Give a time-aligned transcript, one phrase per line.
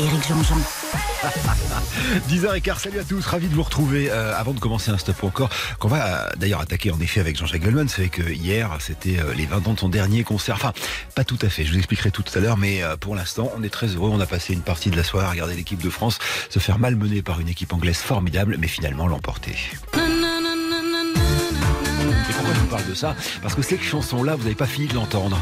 [0.00, 0.56] Éric Jean-Jean.
[2.30, 4.10] 10h15, salut à tous, ravi de vous retrouver.
[4.10, 7.36] Euh, avant de commencer un stop encore, qu'on va euh, d'ailleurs attaquer en effet avec
[7.36, 10.54] Jean-Jacques Goldman, c'est que hier c'était euh, les 20 ans de son dernier concert.
[10.54, 10.72] Enfin,
[11.14, 13.68] pas tout à fait, je vous expliquerai tout à l'heure, mais pour l'instant, on est
[13.68, 14.08] très heureux.
[14.10, 16.78] On a passé une partie de la soirée à regarder l'équipe de France se faire
[16.78, 19.54] malmener par une équipe anglaise formidable, mais finalement l'emporter.
[19.92, 19.98] Et
[22.32, 23.14] pourquoi je vous parle de ça?
[23.42, 25.38] Parce que cette chanson-là, vous n'avez pas fini de l'entendre.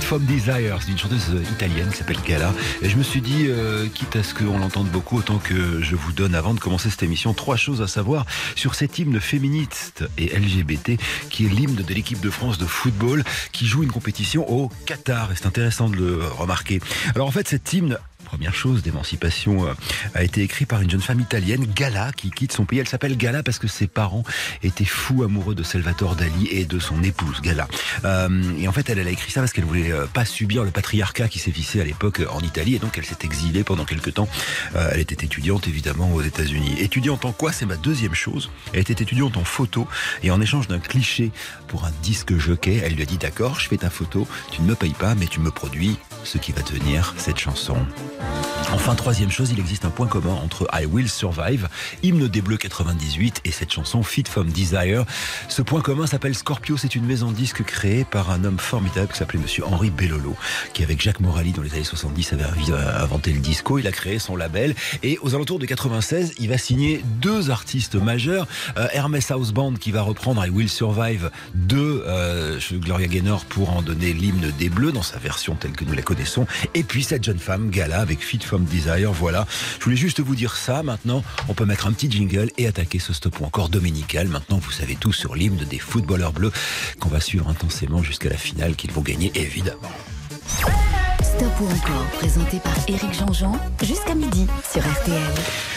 [0.00, 2.54] From Desire, c'est une chanteuse italienne qui s'appelle Gala.
[2.80, 5.96] Et je me suis dit, euh, quitte à ce qu'on l'entende beaucoup, autant que je
[5.96, 8.24] vous donne, avant de commencer cette émission, trois choses à savoir
[8.56, 13.22] sur cet hymne féministe et LGBT qui est l'hymne de l'équipe de France de football
[13.52, 15.30] qui joue une compétition au Qatar.
[15.30, 16.80] Et c'est intéressant de le remarquer.
[17.14, 17.98] Alors en fait, cet hymne
[18.32, 19.74] première chose d'émancipation euh,
[20.14, 22.78] a été écrit par une jeune femme italienne, Gala, qui quitte son pays.
[22.78, 24.24] Elle s'appelle Gala parce que ses parents
[24.62, 27.68] étaient fous amoureux de Salvatore Dali et de son épouse, Gala.
[28.06, 30.70] Euh, et en fait, elle, a écrit ça parce qu'elle voulait euh, pas subir le
[30.70, 32.74] patriarcat qui sévissait à l'époque en Italie.
[32.74, 34.28] Et donc, elle s'est exilée pendant quelques temps.
[34.74, 36.76] Elle était étudiante, évidemment, aux États-Unis.
[36.78, 37.52] Étudiante en quoi?
[37.52, 38.50] C'est ma deuxième chose.
[38.72, 39.86] Elle était étudiante en photo.
[40.22, 41.32] Et en échange d'un cliché
[41.68, 44.68] pour un disque jockey, elle lui a dit D'accord, je fais ta photo, tu ne
[44.68, 47.76] me payes pas, mais tu me produis ce qui va devenir cette chanson.
[48.72, 51.68] Enfin, troisième chose, il existe un point commun entre I Will Survive,
[52.02, 55.04] hymne des Bleus 98, et cette chanson Fit from Desire.
[55.48, 56.78] Ce point commun s'appelle Scorpio.
[56.78, 60.34] C'est une maison de disques créée par un homme formidable qui s'appelait Monsieur Henri Bellolo,
[60.72, 63.78] qui avec Jacques Morali dans les années 70 avait inventé le disco.
[63.78, 67.96] Il a créé son label et aux alentours de 96, il va signer deux artistes
[67.96, 68.46] majeurs.
[68.78, 73.76] Euh, Hermès House Band qui va reprendre I Will Survive de euh, Gloria Gaynor pour
[73.76, 76.46] en donner l'hymne des Bleus dans sa version telle que nous la connaissons.
[76.74, 79.12] Et puis cette jeune femme, Gala, avec Fit from Desire.
[79.12, 79.46] Voilà.
[79.78, 80.82] Je voulais juste vous dire ça.
[80.82, 84.28] Maintenant, on peut mettre un petit jingle et attaquer ce stop encore dominical.
[84.28, 86.52] Maintenant, vous savez tout sur l'hymne des footballeurs bleus
[87.00, 89.90] qu'on va suivre intensément jusqu'à la finale qu'ils vont gagner, évidemment.
[91.22, 95.22] Stop ou encore, présenté par Éric Jean-Jean, jusqu'à midi sur RTL.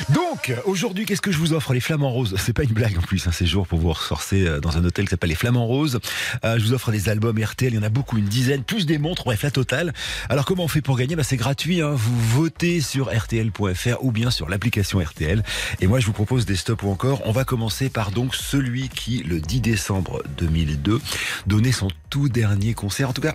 [0.10, 2.36] Donc, aujourd'hui, qu'est-ce que je vous offre Les Flamants Roses?
[2.38, 5.06] C'est pas une blague en plus, un séjour pour vous ressourcer euh, dans un hôtel
[5.06, 6.00] qui s'appelle les Flamants Roses.
[6.44, 8.86] Euh, je vous offre des albums RTL, il y en a beaucoup, une dizaine, plus
[8.86, 9.94] des montres, bref, la totale.
[10.30, 11.16] Alors, comment on fait pour gagner?
[11.16, 11.94] Bah, C'est gratuit, hein.
[11.96, 15.44] vous votez sur RTL.fr ou bien sur l'application RTL.
[15.80, 17.22] Et moi, je vous propose des stops ou encore.
[17.26, 21.00] On va commencer par donc celui qui, le 10 décembre 2002,
[21.48, 23.10] donnait son tout dernier concert.
[23.10, 23.34] En tout cas,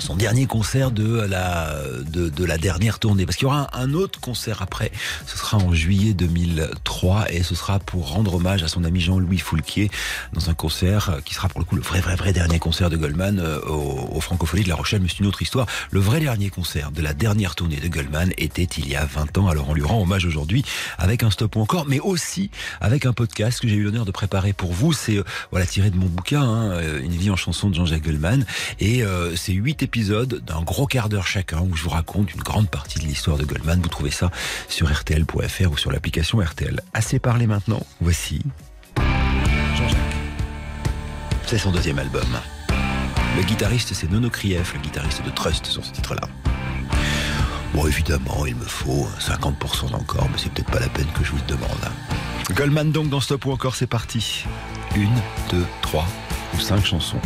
[0.00, 1.74] son dernier concert de la
[2.06, 3.26] de, de la dernière tournée.
[3.26, 4.92] Parce qu'il y aura un, autre concert après.
[5.26, 9.38] Ce sera en juillet 2003 et ce sera pour rendre hommage à son ami Jean-Louis
[9.38, 9.90] Foulquier
[10.32, 12.96] dans un concert qui sera pour le coup le vrai vrai vrai dernier concert de
[12.96, 15.00] Goldman euh, au, au Francophonies de La Rochelle.
[15.02, 15.66] Mais c'est une autre histoire.
[15.90, 19.38] Le vrai dernier concert de la dernière tournée de Goldman était il y a 20
[19.38, 19.48] ans.
[19.48, 20.64] Alors on lui rend hommage aujourd'hui
[20.98, 22.50] avec un stop ou encore mais aussi
[22.80, 24.92] avec un podcast que j'ai eu l'honneur de préparer pour vous.
[24.92, 28.46] C'est euh, voilà tiré de mon bouquin hein, une vie en chanson de Jean-Jacques Goldman.
[28.78, 32.70] Et euh, c'est 8 d'un gros quart d'heure chacun où je vous raconte une grande
[32.70, 33.80] partie de l'histoire de Goldman.
[33.80, 34.30] Vous trouvez ça
[34.68, 36.80] sur rtl.fr ou sur l'application RTL.
[36.94, 38.40] Assez parlé maintenant, voici
[38.96, 39.98] Jean-Jacques.
[41.46, 42.28] C'est son deuxième album.
[43.36, 46.28] Le guitariste, c'est Nono Krief, le guitariste de Trust sur ce titre-là.
[47.74, 51.32] Bon, évidemment, il me faut 50% d'encore, mais c'est peut-être pas la peine que je
[51.32, 51.90] vous le demande.
[52.54, 54.44] Goldman donc dans Stop ou encore, c'est parti.
[54.94, 55.14] Une,
[55.50, 56.06] deux, trois
[56.54, 57.20] ou cinq chansons.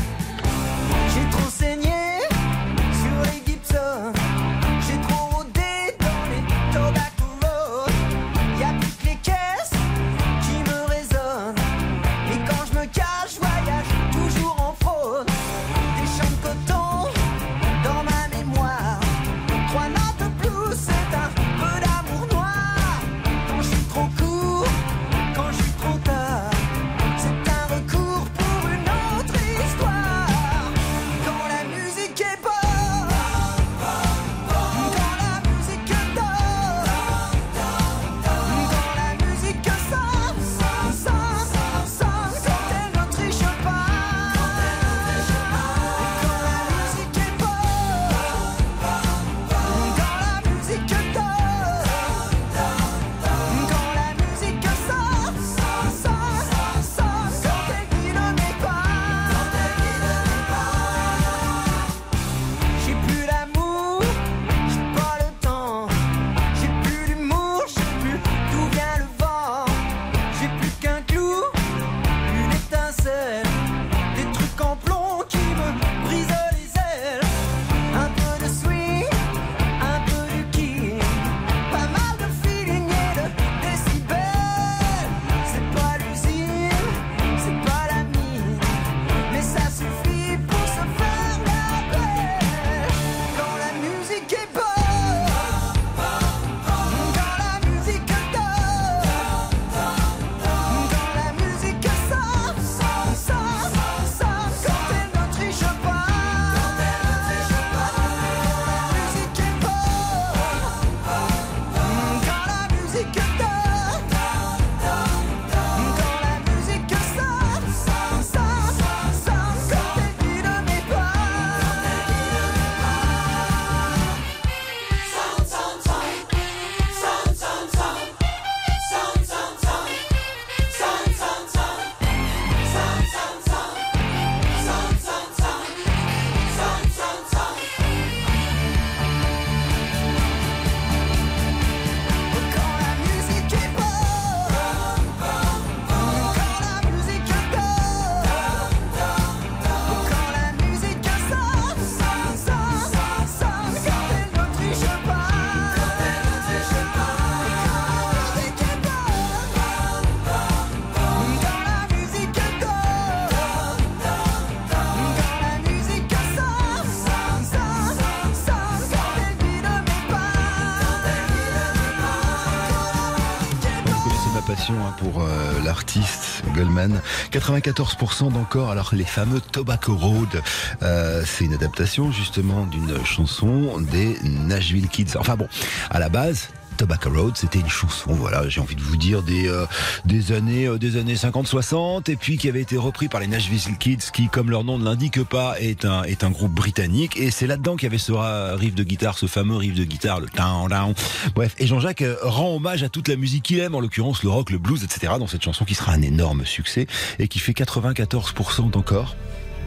[176.89, 177.01] L'artiste Goldman.
[177.33, 178.71] 94% d'encore.
[178.71, 180.43] Alors les fameux Tobacco Road,
[180.83, 185.17] euh, c'est une adaptation justement d'une chanson des Nashville Kids.
[185.19, 185.49] Enfin bon,
[185.91, 189.49] à la base, Tobacco Road, c'était une chanson, voilà, j'ai envie de vous dire des
[189.49, 189.67] euh,
[190.05, 194.11] des années euh, années 50-60 et puis qui avait été repris par les Nashville Kids
[194.13, 197.47] qui comme leur nom ne l'indique pas est un est un groupe britannique et c'est
[197.47, 198.13] là-dedans qu'il y avait ce
[198.55, 200.95] riff de guitare, ce fameux riff de guitare le down down.
[201.35, 204.31] Bref, et Jean-Jacques euh, rend hommage à toute la musique qu'il aime en l'occurrence le
[204.31, 205.15] rock, le blues, etc.
[205.19, 206.87] dans cette chanson qui sera un énorme succès
[207.19, 209.17] et qui fait 94% d'encore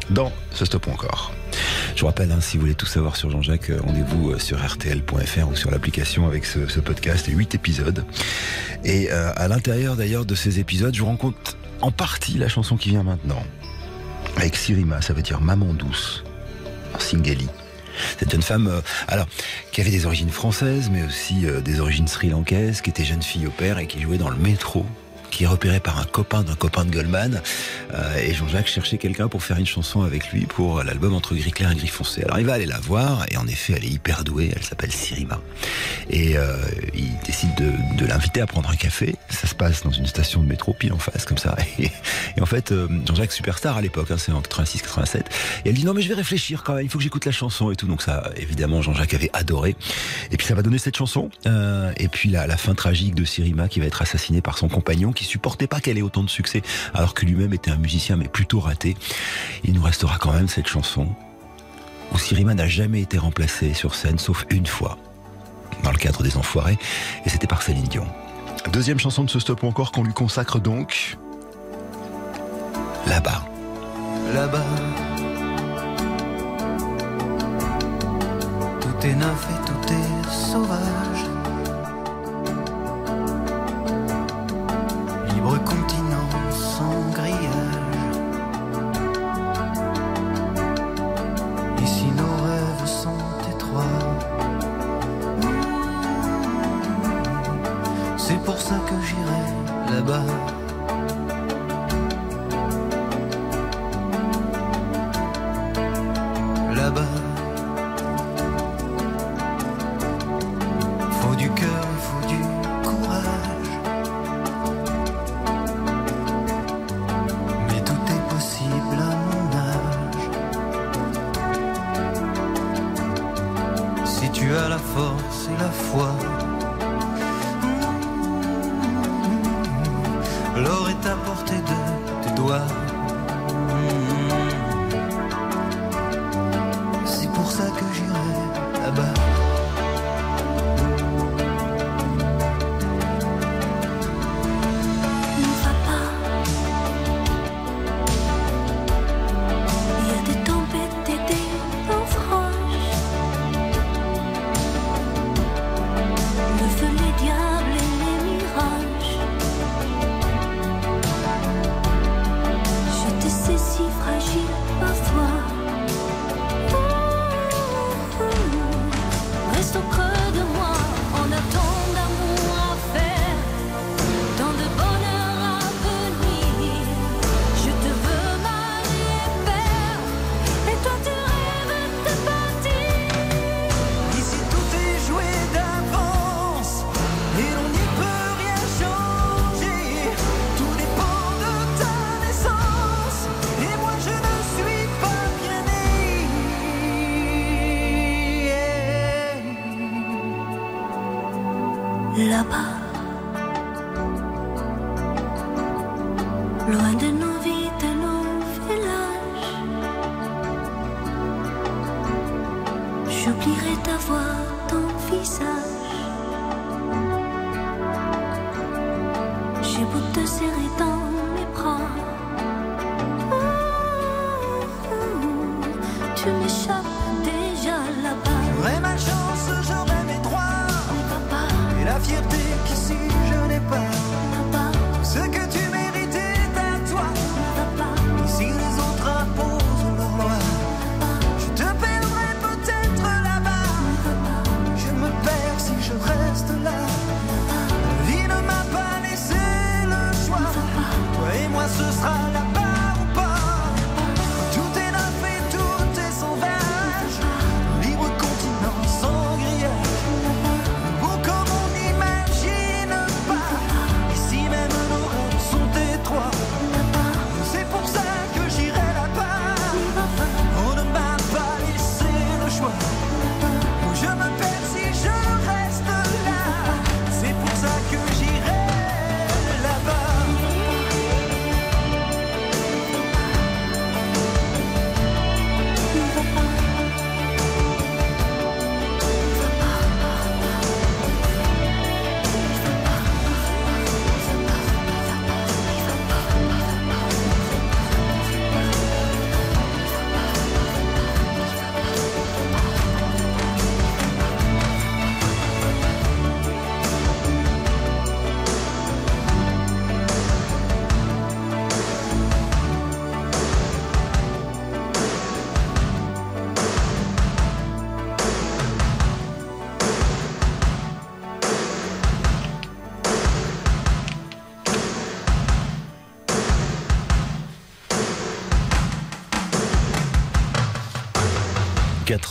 [0.10, 1.34] dans ce stop encore.
[1.98, 5.50] Je vous rappelle, si vous voulez tout savoir sur Jean-Jacques, euh, rendez-vous euh, sur rtl.fr
[5.50, 8.06] ou sur l'application avec ce, podcast et 8 épisodes.
[8.84, 12.50] Et euh, à l'intérieur d'ailleurs de ces épisodes, je vous rends compte en partie la
[12.50, 13.44] chanson qui vient maintenant.
[14.36, 16.24] Avec Sirima, ça veut dire maman douce,
[16.94, 17.48] en singali.
[18.20, 19.26] Cette jeune femme, alors,
[19.72, 23.52] qui avait des origines françaises, mais aussi des origines sri-lankaises, qui était jeune fille au
[23.52, 24.86] père et qui jouait dans le métro
[25.32, 27.42] qui est repéré par un copain d'un copain de Goldman.
[27.94, 31.52] Euh, et Jean-Jacques cherchait quelqu'un pour faire une chanson avec lui pour l'album Entre gris
[31.52, 32.24] clair et gris foncé.
[32.24, 34.92] Alors il va aller la voir et en effet elle est hyper douée, elle s'appelle
[34.92, 35.40] Sirima.
[36.10, 36.58] Et euh,
[36.94, 39.16] il décide de, de l'inviter à prendre un café.
[39.30, 41.56] Ça se passe dans une station de métro pile en face comme ça.
[41.80, 41.92] Et,
[42.42, 45.18] en fait euh, Jean-Jacques superstar à l'époque, hein, c'est en 86-87.
[45.18, 47.32] Et elle dit non mais je vais réfléchir quand même, il faut que j'écoute la
[47.32, 47.88] chanson et tout.
[47.88, 49.76] Donc ça évidemment Jean-Jacques avait adoré.
[50.32, 51.30] Et puis ça va donner cette chanson.
[51.46, 54.68] Euh, et puis la, la fin tragique de Sirima qui va être assassinée par son
[54.68, 56.62] compagnon qui supportait pas qu'elle ait autant de succès,
[56.94, 58.96] alors que lui-même était un musicien mais plutôt raté.
[59.64, 61.08] Il nous restera quand même cette chanson
[62.14, 64.98] où Sirima n'a jamais été remplacée sur scène, sauf une fois,
[65.84, 66.78] dans le cadre des Enfoirés,
[67.26, 68.08] et c'était par Céline Dion.
[68.72, 71.18] Deuxième chanson de ce stop encore qu'on lui consacre donc
[73.08, 73.44] là-bas.
[74.34, 74.66] là-bas.
[78.82, 81.07] Tout est neuf et tout est sauvage.
[85.48, 85.97] Continent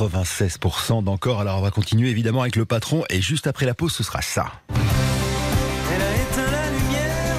[0.04, 1.40] 96% d'encore.
[1.40, 4.22] Alors on va continuer évidemment avec le patron et juste après la pause ce sera
[4.22, 4.46] ça.
[4.74, 7.36] Elle a éteint la lumière.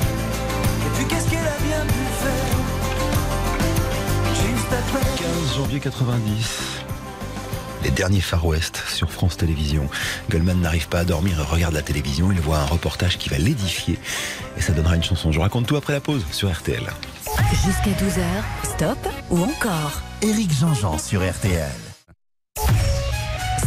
[0.85, 2.57] Et puis qu'est-ce qu'elle a bien pu faire
[4.33, 5.23] Juste après.
[5.23, 6.77] 15 janvier 90.
[7.83, 9.87] Les derniers Far West sur France Télévisions.
[10.29, 13.99] Goldman n'arrive pas à dormir, regarde la télévision, il voit un reportage qui va l'édifier
[14.57, 15.31] et ça donnera une chanson.
[15.31, 16.83] Je vous raconte tout après la pause sur RTL.
[17.51, 18.25] Jusqu'à 12h,
[18.63, 18.97] stop
[19.29, 21.86] ou encore Éric Jean-Jean sur RTL.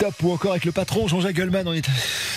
[0.00, 1.68] Top ou encore avec le patron Jean-Jacques Goldman.
[1.68, 1.86] On est...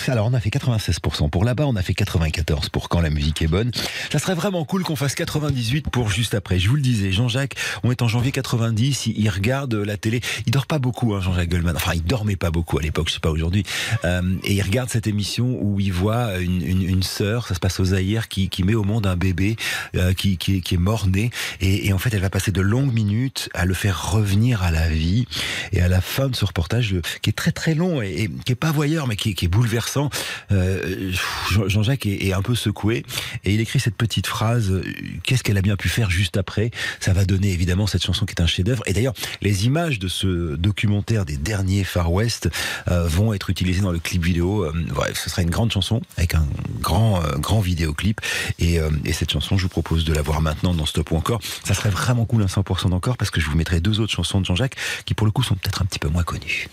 [0.06, 3.40] Alors on a fait 96% pour là-bas, on a fait 94% pour quand la musique
[3.40, 3.70] est bonne.
[4.12, 6.58] Ça serait vraiment cool qu'on fasse 98 pour juste après.
[6.58, 10.20] Je vous le disais, Jean-Jacques, on est en janvier 90, il, regarde la télé.
[10.44, 11.74] Il dort pas beaucoup, hein, Jean-Jacques Goldman.
[11.74, 13.62] Enfin, il dormait pas beaucoup à l'époque, je sais pas aujourd'hui.
[14.04, 17.86] Euh, et il regarde cette émission où il voit une, sœur, ça se passe au
[17.86, 19.56] Zaïre, qui, met au monde un bébé
[19.96, 21.30] euh, qui, est- mort-né.
[21.62, 24.70] Et, et en fait, elle va passer de longues minutes à le faire revenir à
[24.70, 25.24] la vie.
[25.72, 28.56] Et à la fin de ce reportage, qui est très très long et, qui est
[28.56, 30.10] pas voyeur, mais qui, est- bouleversant,
[30.52, 31.12] euh,
[31.50, 33.04] Jean- Jean-Jacques est, un peu secoué.
[33.44, 34.82] Et il écrit cette petite phrase euh,
[35.22, 36.70] Qu'est-ce qu'elle a bien pu faire juste après?
[37.00, 38.82] Ça va donner évidemment cette chanson qui est un chef-d'œuvre.
[38.86, 42.48] Et d'ailleurs, les images de ce documentaire des derniers Far West
[42.90, 44.70] euh, vont être utilisées dans le clip vidéo.
[45.14, 46.46] Ce sera une grande chanson avec un
[46.80, 48.20] grand grand vidéoclip.
[48.58, 51.40] Et, et cette chanson, je vous propose de la voir maintenant dans Stop ou encore.
[51.64, 54.40] Ça serait vraiment cool un 100% d'encore parce que je vous mettrai deux autres chansons
[54.40, 56.68] de Jean-Jacques qui pour le coup sont peut-être un petit peu moins connues.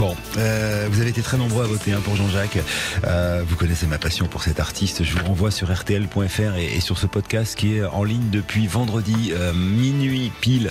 [0.00, 2.56] Bon, euh, vous avez été très nombreux à voter hein, pour Jean-Jacques.
[3.04, 5.04] Euh, vous connaissez ma passion pour cet artiste.
[5.04, 9.32] Je vous renvoie sur rtl.fr et, sur ce podcast qui est en ligne depuis vendredi
[9.34, 10.70] euh, minuit pile.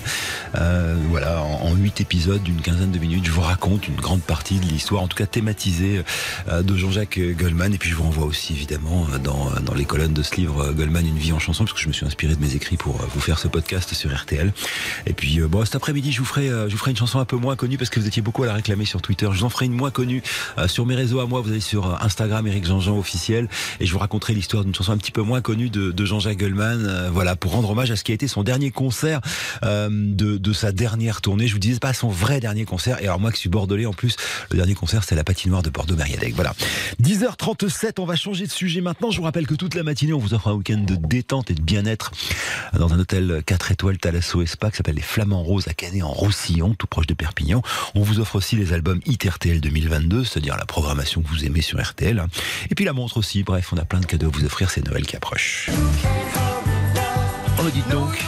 [0.56, 4.60] Euh, voilà, en, 8 épisodes d'une quinzaine de minutes, je vous raconte une grande partie
[4.60, 6.04] de l'histoire, en tout cas thématisée,
[6.50, 7.74] euh, de Jean-Jacques Goldman.
[7.74, 10.72] Et puis je vous renvoie aussi évidemment dans, dans les colonnes de ce livre euh,
[10.74, 13.02] Goldman, une vie en chanson, parce que je me suis inspiré de mes écrits pour
[13.02, 14.52] euh, vous faire ce podcast sur RTL.
[15.06, 17.20] Et puis euh, bon, cet après-midi, je vous ferai, euh, je vous ferai une chanson
[17.20, 19.28] un peu moins connue parce que vous étiez beaucoup à la réclamer sur Twitter.
[19.32, 20.22] Je vous en ferai une moins connue
[20.58, 21.42] euh, sur mes réseaux à moi.
[21.42, 23.48] Vous allez sur euh, Instagram, Eric Jean-Jean officiel,
[23.80, 26.40] et je vous raconterai l'histoire d'une chanson un petit peu moins connue de, de Jean-Jacques
[26.40, 26.86] Goldman.
[27.00, 29.22] euh, voilà, pour rendre hommage à ce qui a été son dernier concert
[29.64, 31.47] euh, de, de sa dernière tournée.
[31.47, 33.02] Je vous disais c'est pas son vrai dernier concert.
[33.02, 34.15] Et alors moi qui suis bordelais en plus,
[34.52, 36.36] le dernier concert à la patinoire de Bordeaux-Mariadec.
[36.36, 36.54] Voilà.
[37.02, 39.12] 10h37, on va changer de sujet maintenant.
[39.12, 41.54] Je vous rappelle que toute la matinée, on vous offre un week-end de détente et
[41.54, 42.12] de bien-être
[42.78, 46.12] dans un hôtel 4 étoiles Thalasso Spa qui s'appelle les Flamands Roses à Canet en
[46.12, 47.62] Roussillon, tout proche de Perpignan.
[47.95, 51.62] On vous offre aussi les albums Hit RTL 2022, c'est-à-dire la programmation que vous aimez
[51.62, 52.23] sur RTL.
[52.69, 53.43] Et puis la montre aussi.
[53.43, 54.69] Bref, on a plein de cadeaux à vous offrir.
[54.69, 55.69] C'est Noël qui approche.
[57.58, 58.23] On dit donc,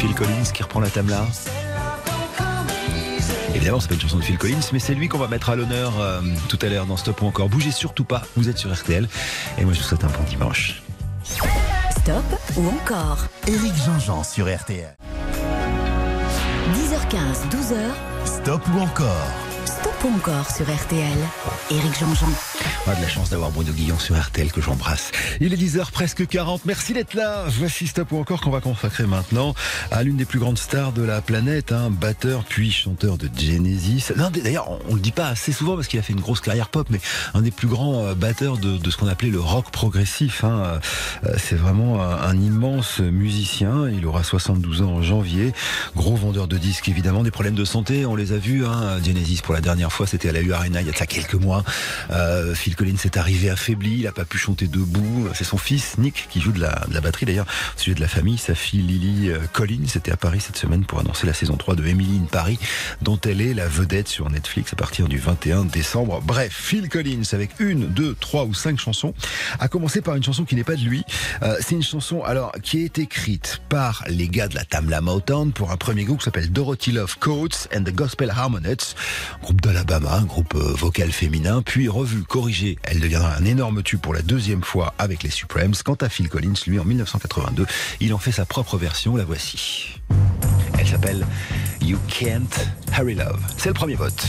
[0.00, 1.26] Phil Collins qui reprend la table là.
[3.54, 5.56] Évidemment, c'est pas une chanson de Phil Collins, mais c'est lui qu'on va mettre à
[5.56, 7.50] l'honneur euh, tout à l'heure dans Stop ou encore.
[7.50, 9.06] Bougez surtout pas, vous êtes sur RTL.
[9.58, 10.82] Et moi, je vous souhaite un bon dimanche.
[11.22, 12.24] Stop
[12.56, 14.96] ou encore Éric Jean-Jean sur RTL.
[16.72, 17.76] 10h15, 12h,
[18.24, 19.28] Stop ou encore
[19.66, 21.18] Stop ou encore sur RTL.
[21.70, 22.32] Éric Jean-Jean.
[22.86, 25.12] On a de la chance d'avoir Bruno Guillon sur RTL que j'embrasse.
[25.40, 26.64] Il est 10h presque 40.
[26.64, 27.44] Merci d'être là.
[27.58, 29.54] Voici Stop ou encore qu'on va consacrer maintenant
[29.90, 34.06] à l'une des plus grandes stars de la planète, un batteur puis chanteur de Genesis.
[34.16, 36.40] L'un des- D'ailleurs, on, le dit pas assez souvent parce qu'il a fait une grosse
[36.40, 37.00] carrière pop, mais
[37.34, 40.42] un des plus grands euh, batteurs de, de ce qu'on appelait le rock progressif.
[40.44, 40.80] hein.
[41.26, 43.88] Euh, C'est vraiment un, immense musicien.
[43.90, 45.52] Il aura 72 ans en janvier.
[45.96, 47.22] Gros vendeur de disques, évidemment.
[47.22, 48.64] Des problèmes de santé, on les a vus.
[48.64, 48.98] Hein.
[49.04, 51.34] Genesis, pour la dernière fois, c'était à la U Arena il y a ça quelques
[51.34, 51.62] mois.
[52.10, 55.30] Euh, Phil Collins est arrivé affaibli, il n'a pas pu chanter debout.
[55.32, 57.46] C'est son fils Nick qui joue de la, batterie d'ailleurs.
[57.74, 60.84] Au sujet de la famille, sa fille Lily euh, Collins était à Paris cette semaine
[60.84, 62.58] pour annoncer la saison 3 de Emily in Paris,
[63.00, 66.20] dont elle est la vedette sur Netflix à partir du 21 décembre.
[66.22, 69.14] Bref, Phil Collins avec une, deux, trois ou cinq chansons.
[69.58, 71.02] A commencer par une chanson qui n'est pas de lui.
[71.42, 75.52] Euh, C'est une chanson alors qui est écrite par les gars de la Tamla Motown
[75.52, 78.96] pour un premier groupe qui s'appelle Dorothy Love Coates and the Gospel Harmonettes,
[79.42, 82.24] groupe d'Alabama, groupe euh, vocal féminin, puis revue,
[82.82, 85.74] Elle deviendra un énorme tube pour la deuxième fois avec les Supremes.
[85.84, 87.66] Quant à Phil Collins, lui, en 1982,
[88.00, 90.00] il en fait sa propre version, la voici.
[90.78, 91.26] Elle s'appelle
[91.80, 92.66] You Can't
[92.98, 93.40] Hurry Love.
[93.56, 94.26] C'est le premier vote.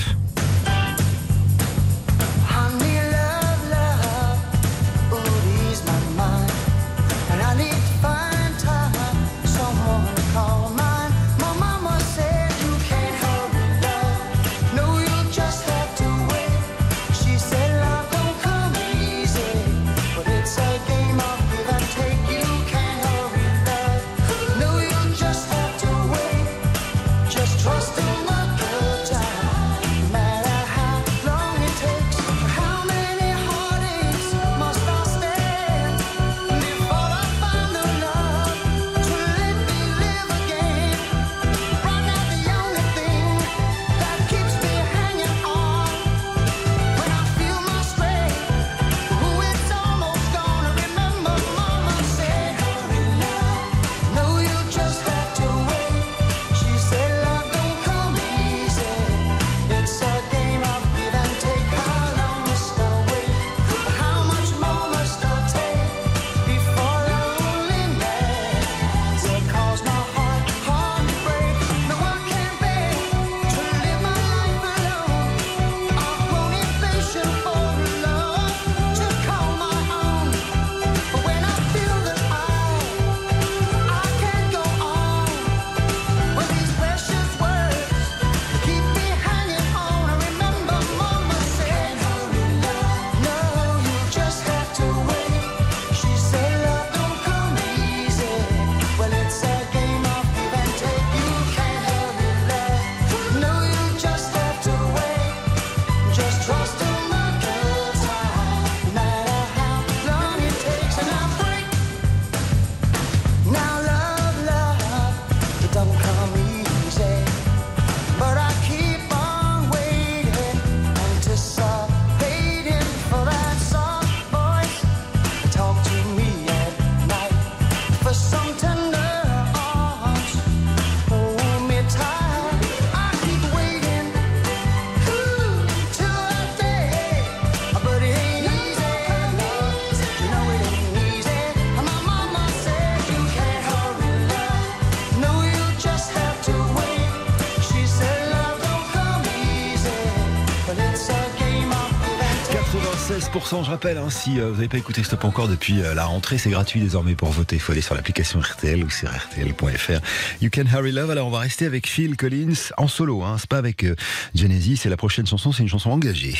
[153.52, 156.38] Je rappelle, hein, si euh, vous n'avez pas écouté Stop encore depuis euh, la rentrée,
[156.38, 157.58] c'est gratuit désormais pour voter.
[157.58, 160.00] Il faut aller sur l'application RTL ou sur RTL.fr.
[160.42, 161.12] You Can Hurry Love.
[161.12, 163.24] Alors on va rester avec Phil Collins en solo.
[163.24, 163.36] Hein.
[163.40, 163.96] C'est pas avec euh,
[164.36, 164.78] Genesis.
[164.78, 165.52] C'est la prochaine chanson.
[165.52, 166.38] C'est une chanson engagée.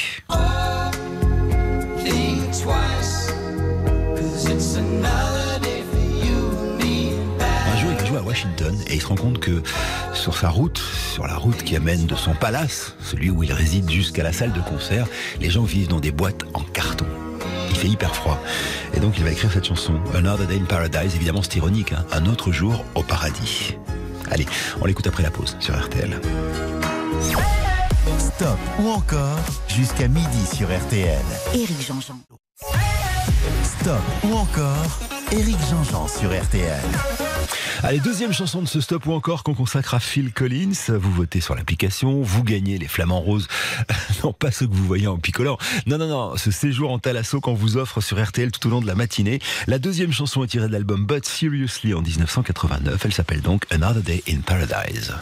[2.04, 3.34] Think twice,
[4.16, 4.78] 'cause it's
[8.16, 9.62] à Washington et il se rend compte que
[10.14, 10.82] sur sa route,
[11.14, 14.52] sur la route qui amène de son palace, celui où il réside jusqu'à la salle
[14.54, 15.08] de concert,
[15.40, 16.62] les gens vivent dans des boîtes en
[17.82, 18.38] fait hyper froid.
[18.94, 21.16] Et donc il va écrire cette chanson, Another Day in Paradise.
[21.16, 22.06] Évidemment, c'est ironique, hein.
[22.12, 23.76] un autre jour au paradis.
[24.30, 24.46] Allez,
[24.82, 26.20] on l'écoute après la pause sur RTL.
[28.20, 31.22] Stop ou encore jusqu'à midi sur RTL.
[31.54, 32.20] Éric Jean-Jean.
[33.64, 35.00] Stop ou encore
[35.32, 36.82] Éric Jean-Jean sur RTL.
[37.84, 40.72] Allez, deuxième chanson de ce stop ou encore qu'on consacre à Phil Collins.
[40.90, 43.48] Vous votez sur l'application, vous gagnez les flamants roses.
[44.24, 45.58] non, pas ceux que vous voyez en picolant.
[45.88, 48.82] Non, non, non, ce séjour en Thalasso qu'on vous offre sur RTL tout au long
[48.82, 49.40] de la matinée.
[49.66, 53.04] La deuxième chanson est tirée de l'album But Seriously en 1989.
[53.04, 55.16] Elle s'appelle donc Another Day in Paradise.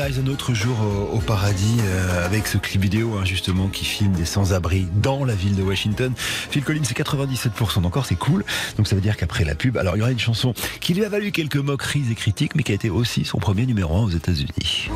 [0.00, 3.84] Paradise, un autre jour au, au paradis, euh, avec ce clip vidéo hein, justement qui
[3.84, 6.14] filme des sans-abri dans la ville de Washington.
[6.16, 8.42] Phil Collins, c'est 97% d'encore, c'est cool.
[8.78, 11.04] Donc ça veut dire qu'après la pub, alors il y aura une chanson qui lui
[11.04, 14.04] a valu quelques moqueries et critiques, mais qui a été aussi son premier numéro 1
[14.04, 14.88] aux États-Unis.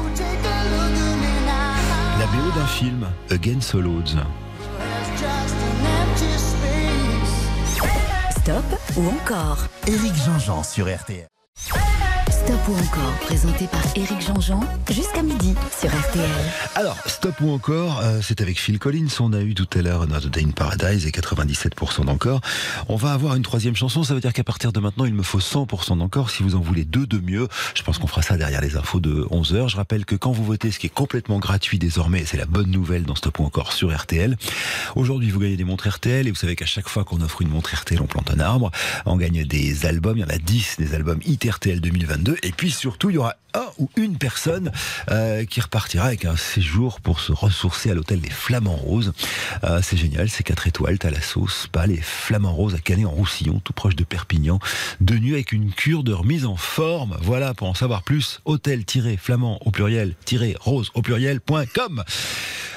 [2.18, 4.16] La BO d'un film, Against All Odds.
[8.30, 8.64] Stop
[8.96, 9.66] ou encore?
[9.86, 11.28] Éric Jean-Jean sur RTL.
[12.44, 16.28] Stop ou encore, présenté par Éric Jean-Jean, jusqu'à midi sur RTL.
[16.74, 19.08] Alors, stop ou encore, euh, c'est avec Phil Collins.
[19.20, 22.42] On a eu tout à l'heure Another Day in Paradise et 97% d'encore.
[22.88, 24.04] On va avoir une troisième chanson.
[24.04, 26.28] Ça veut dire qu'à partir de maintenant, il me faut 100% d'encore.
[26.28, 29.00] Si vous en voulez deux de mieux, je pense qu'on fera ça derrière les infos
[29.00, 29.70] de 11h.
[29.70, 32.70] Je rappelle que quand vous votez, ce qui est complètement gratuit désormais, c'est la bonne
[32.70, 34.36] nouvelle dans Stop ou encore sur RTL.
[34.96, 37.48] Aujourd'hui, vous gagnez des montres RTL et vous savez qu'à chaque fois qu'on offre une
[37.48, 38.70] montre RTL, on plante un arbre.
[39.06, 40.18] On gagne des albums.
[40.18, 42.33] Il y en a 10 des albums Hit RTL 2022.
[42.42, 44.72] Et puis surtout, il y aura un ou une personne
[45.10, 49.12] euh, qui repartira avec un séjour pour se ressourcer à l'hôtel des Flamands Roses.
[49.62, 53.06] Euh, c'est génial, c'est 4 étoiles, t'as la sauce, pas les Flamands Roses à Canet
[53.06, 54.58] en Roussillon, tout proche de Perpignan,
[55.00, 57.16] de nuit avec une cure de remise en forme.
[57.22, 62.04] Voilà, pour en savoir plus, hôtel-flamand au pluriel-rose au pluriel.com.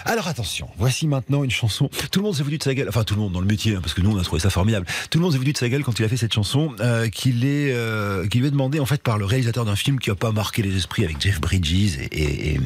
[0.05, 1.89] Alors attention, voici maintenant une chanson.
[2.11, 3.75] Tout le monde s'est foutu de sa gueule, enfin tout le monde dans le métier,
[3.75, 4.85] hein, parce que nous on a trouvé ça formidable.
[5.09, 7.09] Tout le monde s'est foutu de sa gueule quand il a fait cette chanson, euh,
[7.09, 10.09] qu'il est, euh, qui lui est demandé en fait par le réalisateur d'un film qui
[10.09, 12.59] a pas marqué les esprits avec Jeff Bridges et,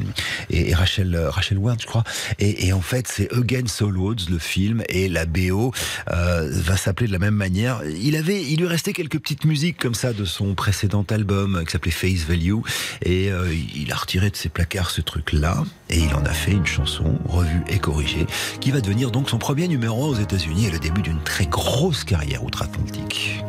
[0.50, 2.04] et, Rachel Rachel Ward, je crois.
[2.38, 5.72] Et, en fait c'est Against All Odds le film et la BO
[6.10, 7.82] euh, va s'appeler de la même manière.
[7.84, 11.64] Il avait, il lui restait quelques petites musiques comme ça de son précédent album euh,
[11.64, 12.60] qui s'appelait Face Value
[13.02, 16.32] et euh, il a retiré de ses placards ce truc là et il en a
[16.32, 18.26] fait une chanson revue et corrigée
[18.60, 21.46] qui va devenir donc son premier numéro 1 aux États-Unis et le début d'une très
[21.46, 23.42] grosse carrière outre-Atlantique.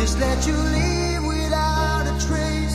[0.00, 2.69] Just let you leave without a trace.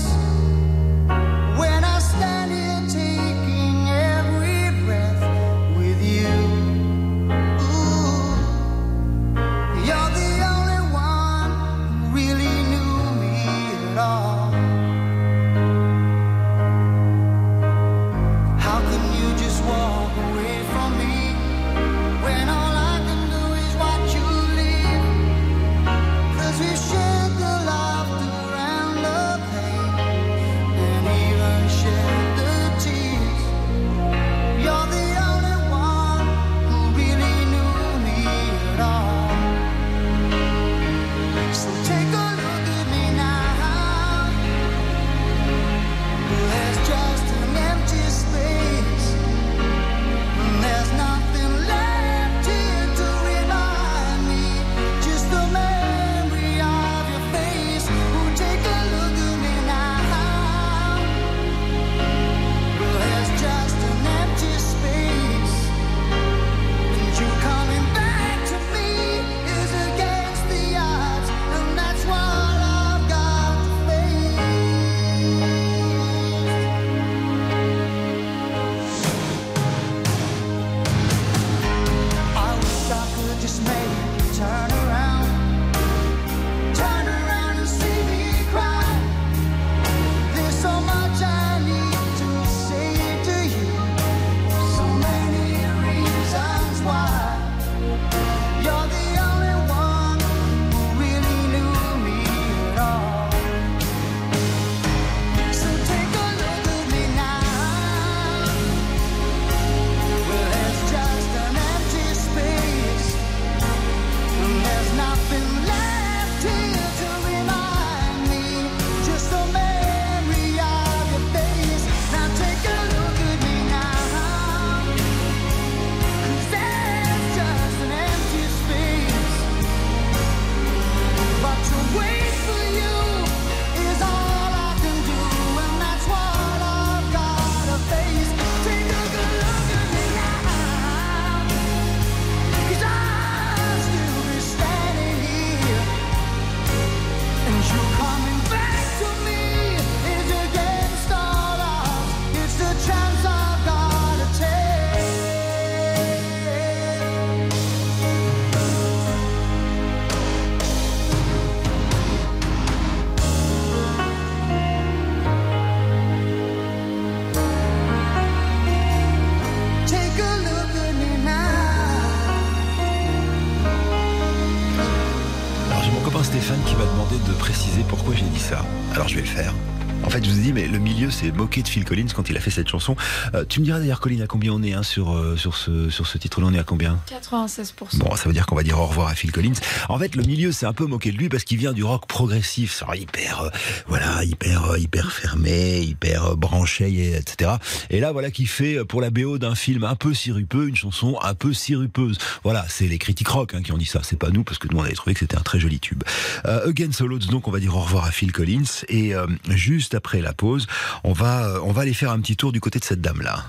[181.15, 182.95] S'est moqué de Phil Collins quand il a fait cette chanson.
[183.33, 185.89] Euh, tu me diras d'ailleurs, Colline, à combien on est hein, sur, euh, sur ce,
[185.89, 186.99] sur ce titre-là On est à combien?
[187.09, 187.97] 96%.
[187.99, 189.53] Bon, ça veut dire qu'on va dire au revoir à Phil Collins.
[189.89, 192.05] En fait, le milieu s'est un peu moqué de lui parce qu'il vient du rock
[192.07, 193.49] progressif, hyper, euh,
[193.87, 197.51] voilà, hyper, euh, hyper fermé, hyper euh, branché, et- etc.
[197.89, 200.75] Et là, voilà, qui fait euh, pour la BO d'un film un peu sirupeux, une
[200.75, 202.17] chanson un peu sirupeuse.
[202.43, 204.01] Voilà, c'est les critiques rock hein, qui ont dit ça.
[204.03, 206.03] C'est pas nous parce que nous on avait trouvé que c'était un très joli tube.
[206.45, 209.25] Euh, Against All Odds, donc on va dire au revoir à Phil Collins et euh,
[209.49, 210.67] juste après la pause,
[211.05, 213.21] on va, euh, on va aller faire un petit tour du côté de cette dame
[213.21, 213.45] là.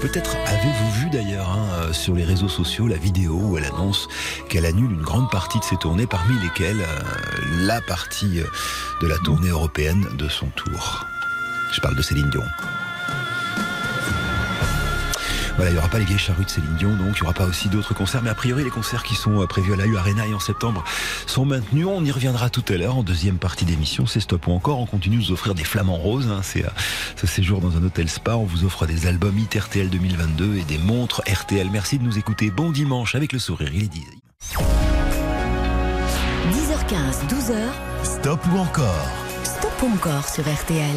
[0.00, 4.08] Peut-être avez-vous vu d'ailleurs hein, euh, sur les réseaux sociaux la vidéo où elle annonce
[4.48, 8.40] qu'elle annule une grande partie de ses tournées, parmi lesquelles euh, la partie
[9.02, 11.04] de la tournée européenne de son tour.
[11.72, 12.44] Je parle de Céline Dion.
[15.58, 17.32] Voilà, il n'y aura pas les vieilles charrues de Céline Dion, donc il n'y aura
[17.32, 18.22] pas aussi d'autres concerts.
[18.22, 20.38] Mais a priori, les concerts qui sont euh, prévus à la U Arena et en
[20.38, 20.84] septembre
[21.26, 21.84] sont maintenus.
[21.88, 24.06] On y reviendra tout à l'heure en deuxième partie d'émission.
[24.06, 24.78] C'est Stop ou encore.
[24.78, 26.28] On continue de nous offrir des flamants roses.
[26.30, 26.42] hein.
[26.44, 26.68] C'est euh,
[27.16, 28.36] ce séjour dans un hôtel spa.
[28.36, 31.68] On vous offre des albums Hit RTL 2022 et des montres RTL.
[31.72, 32.52] Merci de nous écouter.
[32.52, 33.70] Bon dimanche avec le sourire.
[33.74, 34.00] Il est 10.
[36.52, 37.56] 10h15, 12h,
[38.04, 39.08] Stop ou encore
[39.42, 40.96] Stop ou encore sur RTL.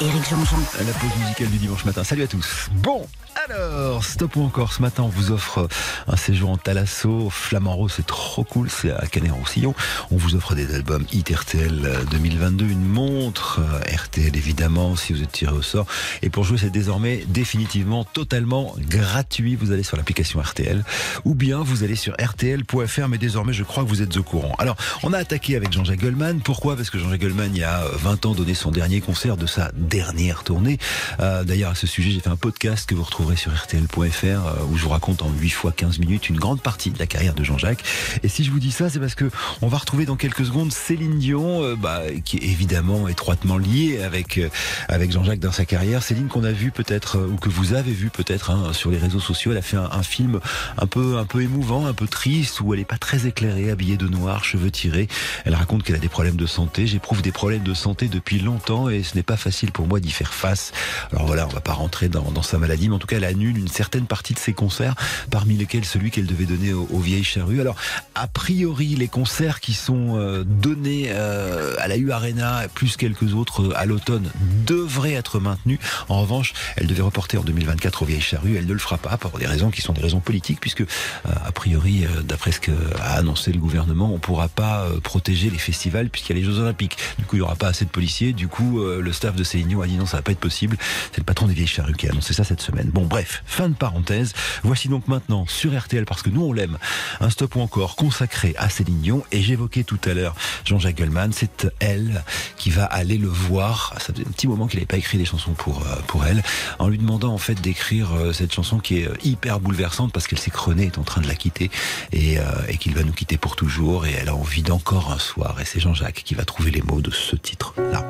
[0.00, 0.56] Éric Jean-Jean.
[0.78, 2.02] La pause musicale du dimanche matin.
[2.04, 2.68] Salut à tous.
[2.72, 3.06] Bon,
[3.36, 5.68] alors, stop ou encore ce matin, on vous offre
[6.08, 9.74] un séjour en Thalasso, Flamand c'est trop cool, c'est à Canet-Roussillon.
[10.10, 15.22] On vous offre des albums Hit RTL 2022, une montre euh, RTL évidemment, si vous
[15.22, 15.86] êtes tiré au sort.
[16.22, 19.56] Et pour jouer, c'est désormais définitivement totalement gratuit.
[19.56, 20.84] Vous allez sur l'application RTL
[21.24, 24.54] ou bien vous allez sur RTL.fr, mais désormais, je crois que vous êtes au courant.
[24.58, 26.40] Alors, on a attaqué avec Jean-Jacques Goldman.
[26.40, 26.76] Pourquoi?
[26.76, 29.70] Parce que Jean-Jacques Goldman, il y a 20 ans, donnait son dernier concert de sa
[29.74, 30.78] dernière tournée.
[31.20, 34.64] Euh, D'ailleurs, à ce sujet, j'ai fait un podcast que vous retrouverez sur RTL.fr euh,
[34.70, 37.34] où je vous raconte en 8 fois 15 minutes une grande partie de la carrière
[37.34, 37.84] de Jean-Jacques.
[38.22, 40.72] Et si je vous dis ça, c'est parce que on va retrouver dans quelques secondes
[40.72, 44.48] Céline Dion, euh, bah, qui est évidemment étroitement liée avec euh,
[44.88, 46.02] avec Jean-Jacques dans sa carrière.
[46.02, 49.20] Céline qu'on a vu peut-être ou que vous avez vu peut-être hein, sur les réseaux
[49.20, 49.50] sociaux.
[49.52, 50.40] Elle a fait un, film
[50.78, 53.98] un peu un peu émouvant, un peu triste où elle est pas très éclairée, habillée
[53.98, 55.08] de noir, cheveux tirés.
[55.44, 56.86] Elle raconte qu'elle a des problèmes de santé.
[56.86, 60.10] J'éprouve des problèmes de santé depuis longtemps et ce n'est pas facile pour moi d'y
[60.10, 60.72] faire face.
[61.12, 63.24] Alors voilà, on va pas rentrer dans, dans sa maladie, mais en tout cas, elle
[63.24, 64.94] annule une certaine partie de ses concerts,
[65.30, 67.60] parmi lesquels celui qu'elle devait donner aux, vieilles charrues.
[67.60, 67.76] Alors,
[68.14, 73.34] a priori, les concerts qui sont euh, donnés euh, à la U Arena, plus quelques
[73.34, 74.30] autres euh, à l'automne,
[74.66, 75.78] devraient être maintenus.
[76.08, 78.56] En revanche, elle devait reporter en 2024 aux vieilles charrues.
[78.56, 80.84] Elle ne le fera pas pour des raisons qui sont des raisons politiques, puisque euh,
[81.24, 82.72] a priori, euh, d'après ce qu'a
[83.14, 86.96] annoncé le gouvernement, on pourra pas protéger les festivals puisqu'il y a les Jeux Olympiques.
[87.18, 88.32] Du coup, il y aura pas assez de policiers.
[88.32, 90.76] Du coup, le staff de Céline a dit non, ça va pas être possible.
[91.12, 92.90] C'est le patron des vieilles charrues qui a annoncé ça cette semaine.
[93.04, 94.32] Bref, fin de parenthèse.
[94.62, 96.78] Voici donc maintenant sur RTL, parce que nous on l'aime,
[97.20, 99.24] un stop ou encore consacré à Céline Dion.
[99.32, 100.34] Et j'évoquais tout à l'heure
[100.64, 101.32] Jean-Jacques Goldman.
[101.32, 102.22] C'est elle
[102.56, 103.94] qui va aller le voir.
[103.98, 106.42] Ça faisait un petit moment qu'il n'avait pas écrit des chansons pour euh, pour elle,
[106.78, 110.26] en lui demandant en fait d'écrire euh, cette chanson qui est euh, hyper bouleversante parce
[110.26, 111.70] qu'elle que René est en train de la quitter
[112.12, 112.38] et,
[112.68, 114.06] et qu'il va nous quitter pour toujours.
[114.06, 115.60] Et elle a envie d'encore un soir.
[115.60, 118.04] Et c'est Jean-Jacques qui va trouver les mots de ce titre-là.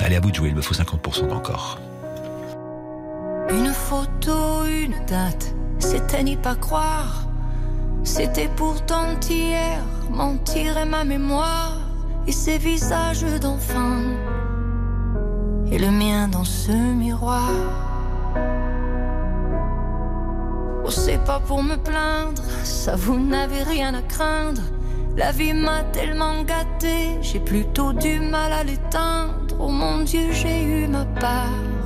[0.00, 1.78] Allez, à bout de jouer, il me faut 50% d'encore.
[3.48, 7.26] Une photo, une date, c'était n'y pas croire.
[8.02, 9.78] C'était pourtant hier,
[10.10, 11.78] mentir est ma mémoire.
[12.26, 14.02] Et ces visages d'enfants,
[15.70, 17.52] et le mien dans ce miroir.
[20.84, 24.62] Oh, c'est pas pour me plaindre, ça vous n'avez rien à craindre.
[25.16, 29.54] La vie m'a tellement gâté, j'ai plutôt du mal à l'éteindre.
[29.60, 31.85] Oh mon Dieu, j'ai eu ma part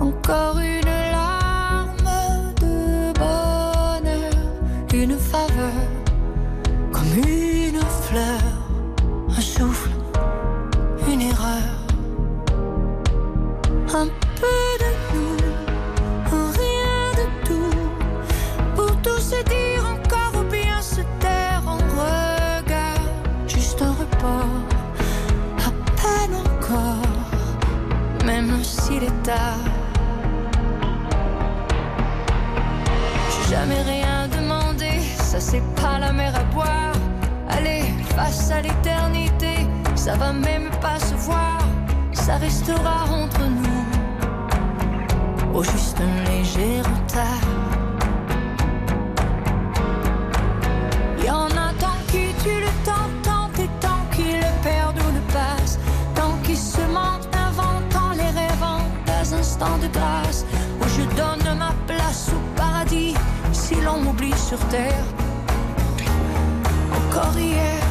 [0.00, 1.96] Encore une larme
[2.60, 4.32] de bonheur,
[4.94, 5.82] une faveur,
[6.92, 8.40] comme une fleur,
[9.36, 9.90] un souffle,
[11.10, 11.74] une erreur,
[13.94, 14.06] un
[14.40, 15.36] peu de nous,
[16.30, 17.78] rien de tout,
[18.76, 23.02] pour tout se dire encore ou bien se taire en regard,
[23.48, 24.62] juste un report,
[25.66, 25.70] à
[26.00, 29.77] peine encore, même s'il est tard.
[38.60, 41.58] L'éternité, ça va même pas se voir,
[42.12, 43.84] ça restera entre nous.
[45.54, 47.46] Au juste un léger retard.
[51.24, 55.12] Y en a tant qui tuent le temps, tant et tant qui le perdent ou
[55.14, 55.78] le passent,
[56.14, 60.44] tant qui se mentent, inventant les rêvant des instants de grâce,
[60.80, 63.14] où je donne ma place au paradis,
[63.52, 65.04] si l'on m'oublie sur terre.
[66.92, 67.87] Encore hier.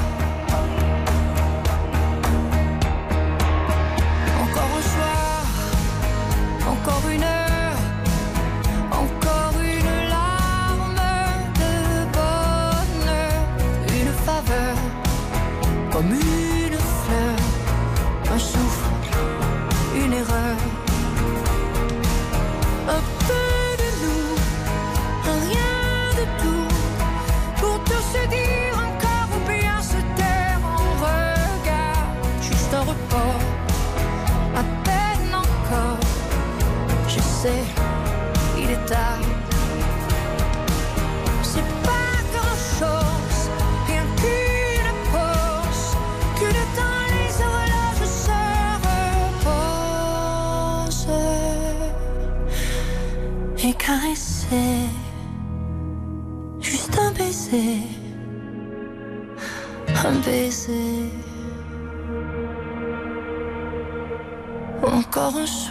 [65.27, 65.66] Encore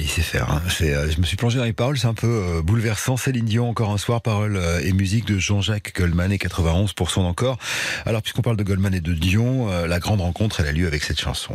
[0.00, 0.50] il sait faire.
[0.50, 0.62] hein.
[0.82, 3.16] Euh, je me suis plongé dans les paroles, c'est un peu euh, bouleversant.
[3.16, 7.58] Céline Dion, encore un soir, paroles euh, et musique de Jean-Jacques Goldman et 91% encore.
[8.06, 10.86] Alors, puisqu'on parle de Goldman et de Dion, euh, la grande rencontre, elle a lieu
[10.86, 11.54] avec cette chanson.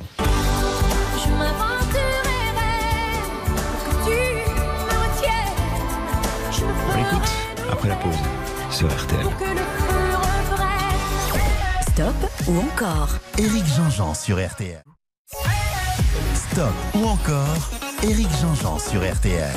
[7.84, 8.16] Je la pause
[8.72, 9.26] sur RTL.
[11.82, 12.16] Stop
[12.48, 13.10] ou encore?
[13.38, 14.82] Éric Jean-Jean sur RTL.
[16.34, 17.83] Stop ou encore?
[18.04, 19.56] Éric Jean-Jean sur RTL.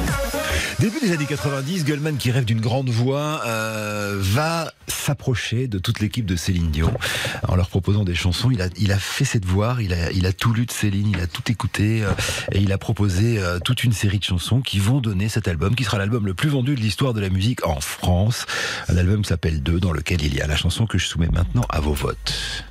[0.78, 5.99] Début des années 90, Goldman, qui rêve d'une grande voix, euh, va s'approcher de toute
[5.99, 6.92] l'équipe de Céline Dion
[7.49, 8.53] en leur proposant des chansons.
[8.53, 11.09] Il a, il a fait cette voix, il a, il a tout lu de Céline,
[11.09, 12.12] il a tout écouté euh,
[12.53, 15.74] et il a proposé euh, toute une série de chansons qui vont donner cet album,
[15.74, 18.47] qui sera l'album le plus vendu de l'histoire de la musique en France.
[18.88, 21.30] Un album qui s'appelle 2, dans lequel il y a la chanson que je soumets
[21.32, 22.64] maintenant à vos votes.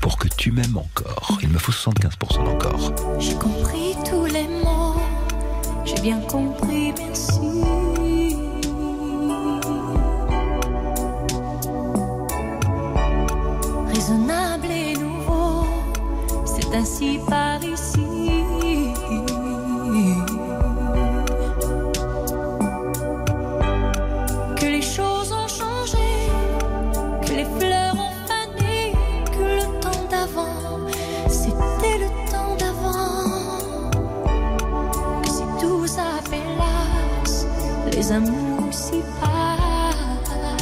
[0.00, 1.38] Pour que tu m'aimes encore.
[1.42, 2.92] Il me faut 75% encore.
[3.18, 3.83] J'ai compris
[6.04, 7.64] bien compris, merci.
[13.88, 15.64] Raisonnable et nouveau,
[16.44, 18.13] c'est ainsi par ici.
[38.04, 40.54] Les amours s'y passent.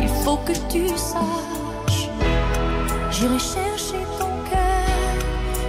[0.00, 2.08] Il faut que tu saches,
[3.10, 4.88] j'irai chercher ton cœur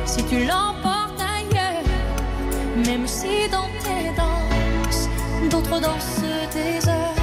[0.06, 1.90] si tu l'emportes ailleurs,
[2.86, 5.10] même si dans tes danses,
[5.50, 6.22] d'autres dansent
[6.54, 7.16] des heures.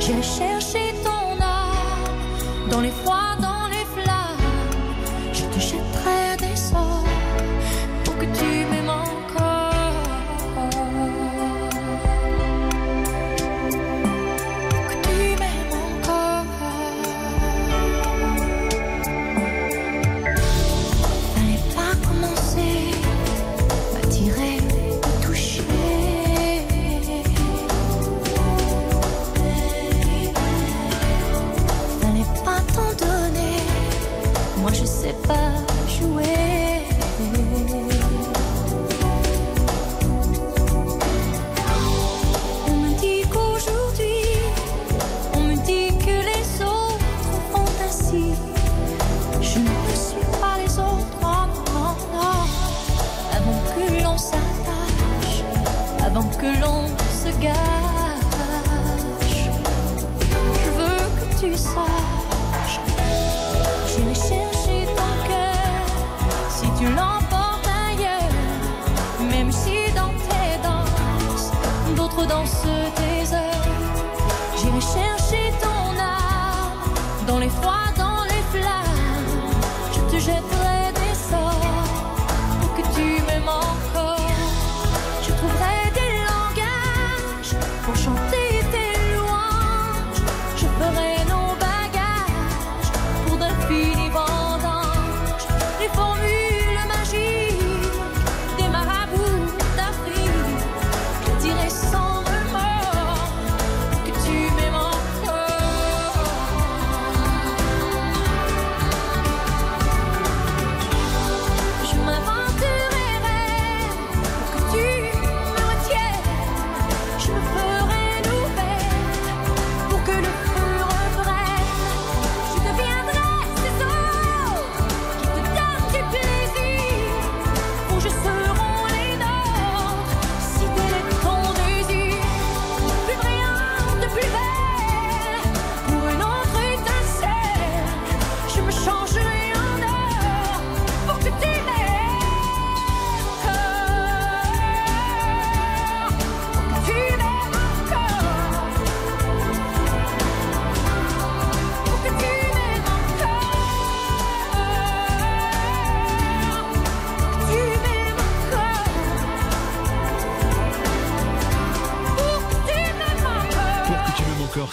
[0.00, 3.23] J'irai chercher ton âme dans les froids,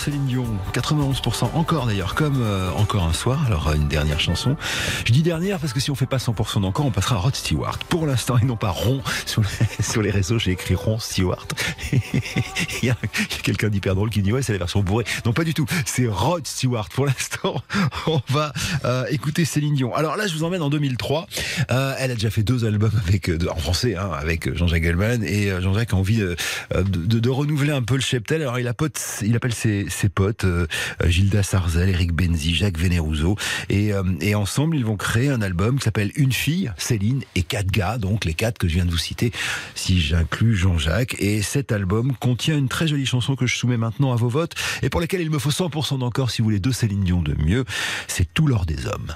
[0.03, 3.45] Céline Dion, 91% encore d'ailleurs, comme euh, encore un soir.
[3.45, 4.57] Alors euh, une dernière chanson.
[5.05, 7.35] Je dis dernière parce que si on fait pas 100% d'encore, on passera à Rod
[7.35, 7.77] Stewart.
[7.87, 10.39] Pour l'instant, et non pas Ron sur les, réseaux.
[10.39, 11.45] J'ai écrit Ron Stewart.
[11.93, 12.95] Il y a
[13.43, 15.05] quelqu'un d'hyper drôle qui dit ouais, c'est la version bourrée.
[15.23, 15.67] Non, pas du tout.
[15.85, 16.89] C'est Rod Stewart.
[16.89, 17.61] Pour l'instant,
[18.07, 18.53] on va
[18.85, 19.93] euh, écouter Céline Dion.
[19.93, 21.27] Alors là, je vous emmène en 2003.
[21.69, 25.51] Euh, elle a déjà fait deux albums avec en français, hein, avec Jean-Jacques Goldman et
[25.61, 28.41] Jean-Jacques a envie de, renouveler un peu le cheptel.
[28.41, 28.73] Alors il a
[29.21, 30.67] il appelle ses, ses potes euh,
[31.05, 33.37] Gilda Sarzel, Eric Benzi, Jacques Vénérouzeau
[33.69, 37.43] et, euh, et ensemble ils vont créer un album qui s'appelle Une fille, Céline et
[37.43, 39.31] quatre gars, donc les quatre que je viens de vous citer,
[39.75, 41.15] si j'inclus Jean-Jacques.
[41.19, 44.55] Et cet album contient une très jolie chanson que je soumets maintenant à vos votes
[44.81, 47.35] et pour laquelle il me faut 100% d'encore si vous voulez deux Céline Dion de
[47.43, 47.65] mieux.
[48.07, 49.15] C'est Tout l'or des hommes.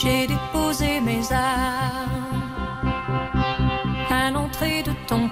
[0.00, 0.28] J'ai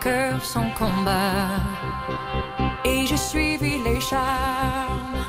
[0.07, 1.61] cœur sans combat.
[2.85, 5.23] Et j'ai suivi les charmes,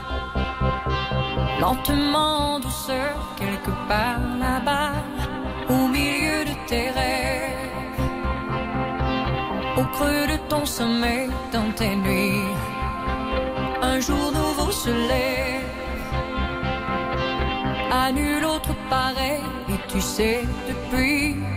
[1.63, 4.97] lentement, en douceur, quelque part là-bas,
[5.75, 8.05] au milieu de tes rêves,
[9.79, 12.53] au creux de ton sommeil, dans tes nuits.
[13.91, 15.73] Un jour nouveau se lève
[18.01, 21.56] à nul autre pareil, et tu sais depuis.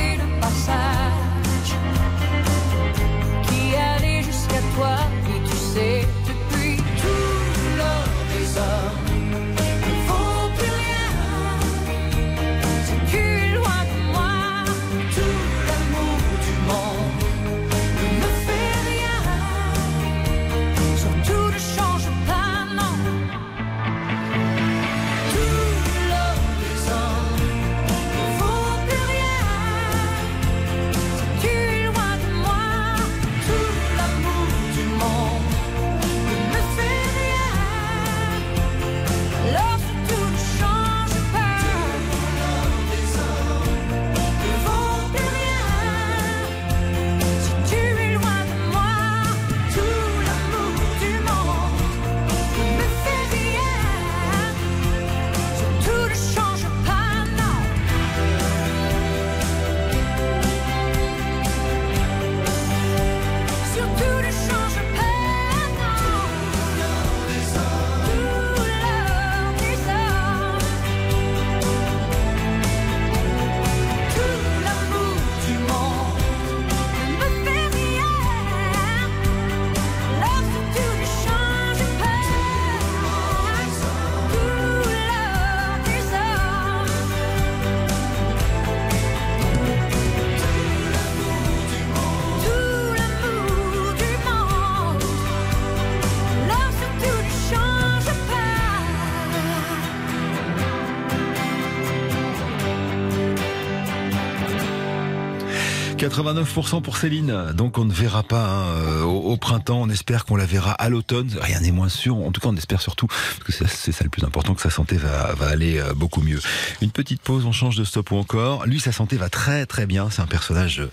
[106.11, 107.51] 89% pour Céline.
[107.53, 109.81] Donc on ne verra pas hein, euh, au, printemps.
[109.81, 111.29] On espère qu'on la verra à l'automne.
[111.39, 112.17] Rien n'est moins sûr.
[112.17, 114.69] En tout cas, on espère surtout parce que c'est- ça le plus important que sa
[114.69, 116.39] santé va, va aller euh, beaucoup mieux.
[116.81, 117.45] Une petite pause.
[117.45, 118.65] On change de stop ou encore.
[118.65, 120.09] Lui, sa santé va très très bien.
[120.09, 120.91] C'est un personnage euh,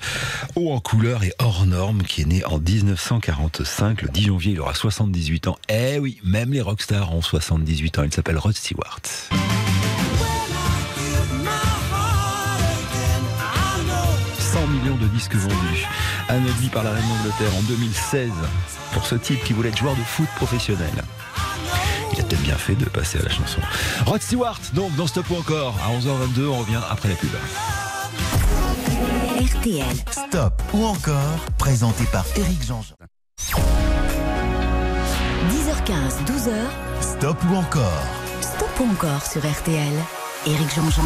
[0.54, 4.02] haut en couleur et hors norme qui est né en 1945.
[4.02, 5.58] Le 10 janvier, il aura 78 ans.
[5.68, 8.02] Eh oui, même les rockstars ont 78 ans.
[8.04, 9.00] Il s'appelle Rod Stewart.
[14.78, 15.86] Millions de disques vendus.
[16.28, 18.30] Anobli par la reine d'Angleterre en 2016
[18.92, 20.92] pour ce type qui voulait être joueur de foot professionnel.
[22.12, 23.60] Il a peut-être bien fait de passer à la chanson.
[24.06, 27.30] Rod Stewart, donc dans Stop ou encore, à 11h22, on revient après la pub.
[29.40, 29.84] RTL.
[30.10, 32.96] Stop ou encore, présenté par Éric Jean-Jean.
[35.50, 36.52] 10h15, 12h.
[37.00, 38.02] Stop ou encore,
[38.40, 39.92] Stop ou encore sur RTL.
[40.46, 41.04] Éric Jean-Jean.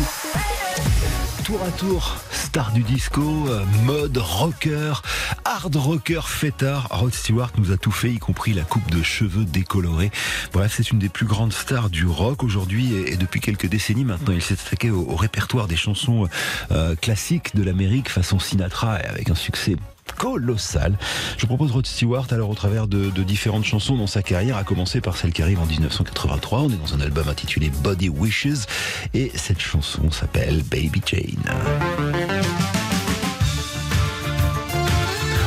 [1.52, 5.02] Tour à tour, star du disco, euh, mode rocker,
[5.44, 6.88] hard rocker fêtard.
[6.90, 10.10] Rod Stewart nous a tout fait, y compris la coupe de cheveux décolorée.
[10.54, 14.32] Bref, c'est une des plus grandes stars du rock aujourd'hui et, depuis quelques décennies maintenant.
[14.32, 16.26] Il s'est attaqué au, au répertoire des chansons
[16.70, 19.76] euh, classiques de l'Amérique façon Sinatra et avec un succès
[20.16, 20.98] colossal.
[21.38, 25.00] Je propose Rod Stewart alors au travers de, différentes chansons dans sa carrière, à commencer
[25.00, 26.60] par celle qui arrive en 1983.
[26.60, 28.66] On est dans un album intitulé Body Wishes
[29.14, 31.44] et cette chanson s'appelle Baby Jane.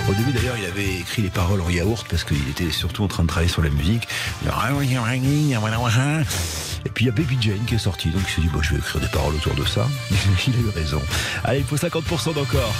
[0.07, 3.07] Au début d'ailleurs, il avait écrit les paroles en yaourt parce qu'il était surtout en
[3.07, 4.07] train de travailler sur la musique.
[6.85, 8.59] Et puis il y a Baby Jane qui est sorti, donc il s'est dit bah,
[8.61, 9.87] je vais écrire des paroles autour de ça.
[10.47, 11.01] il a eu raison.
[11.43, 12.73] Allez, il faut 50% d'encore.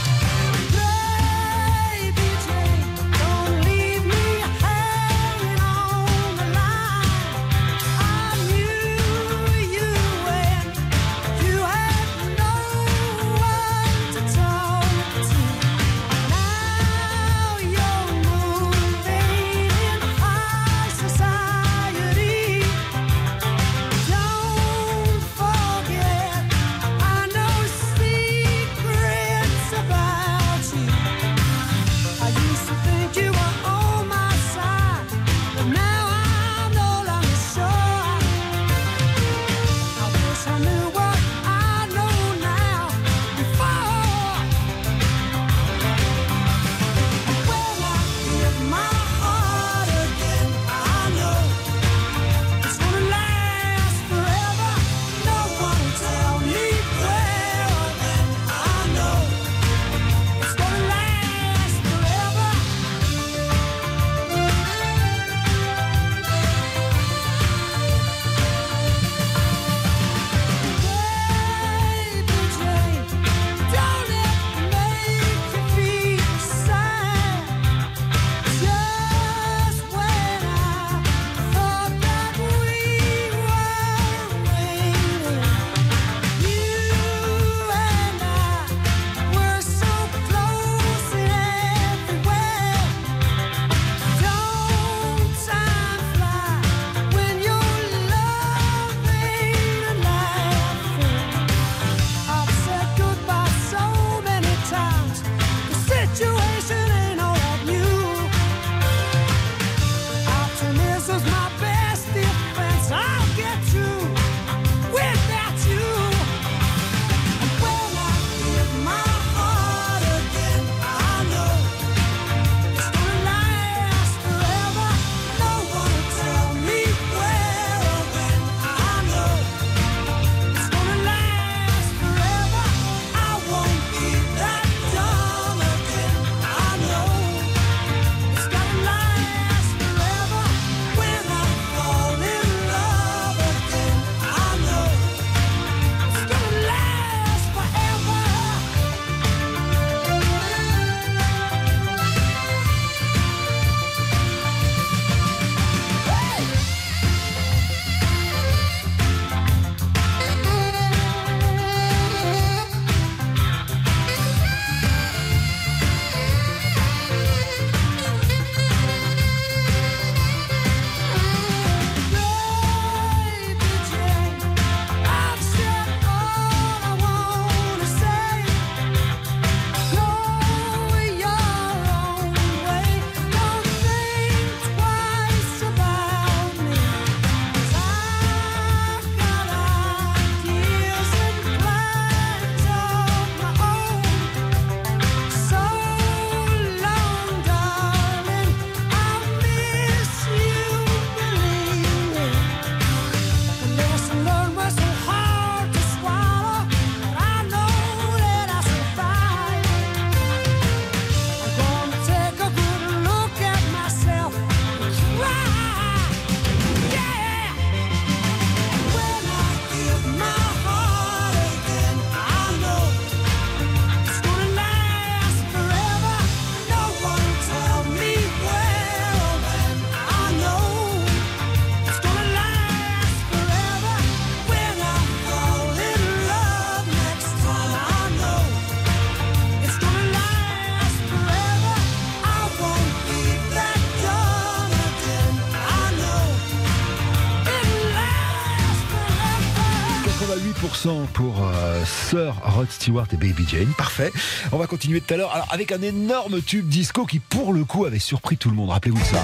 [250.86, 253.74] 100% pour euh, Sir Rod Stewart et Baby Jane.
[253.76, 254.12] Parfait.
[254.52, 255.32] On va continuer tout à l'heure.
[255.34, 258.70] Alors, avec un énorme tube disco qui, pour le coup, avait surpris tout le monde.
[258.70, 259.24] Rappelez-vous de ça.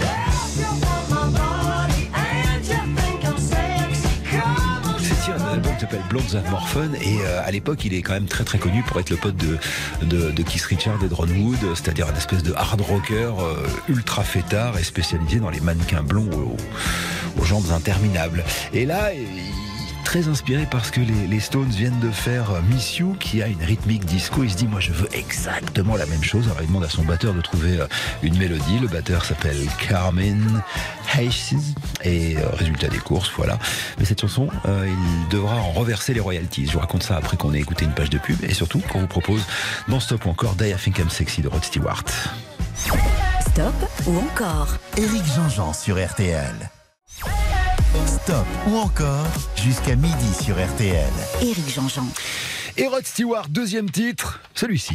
[4.97, 8.13] C'est d'un album qui s'appelle Blondes and Morphone et euh, à l'époque il est quand
[8.13, 9.59] même très très connu pour être le pote de,
[10.01, 14.77] de, Keith Richards et de Wood, c'est-à-dire une espèce de hard rocker euh, ultra fêtard
[14.79, 16.57] et spécialisé dans les mannequins blonds aux,
[17.39, 18.43] aux jambes interminables.
[18.73, 19.60] Et là, il
[20.03, 23.47] très inspiré parce que les, les Stones viennent de faire euh, Miss You qui a
[23.47, 24.43] une rythmique disco.
[24.43, 26.45] Il se dit moi je veux exactement la même chose.
[26.45, 27.87] Alors il demande à son batteur de trouver euh,
[28.23, 28.79] une mélodie.
[28.79, 30.61] Le batteur s'appelle Carmen
[31.15, 31.55] Hayes
[32.03, 33.57] et euh, résultat des courses, voilà.
[33.99, 36.67] Mais cette chanson, euh, il devra en reverser les royalties.
[36.67, 39.01] Je vous raconte ça après qu'on ait écouté une page de pub et surtout qu'on
[39.01, 39.43] vous propose
[39.87, 42.03] non stop ou encore Die I Think I'm Sexy de Rod Stewart.
[43.41, 43.73] Stop
[44.07, 46.70] ou encore Éric Jean-Jean sur RTL.
[48.23, 51.09] Stop ou encore jusqu'à midi sur RTL.
[51.41, 52.05] Éric Jean-Jean.
[52.77, 54.93] Et Rod Stewart, deuxième titre, celui-ci.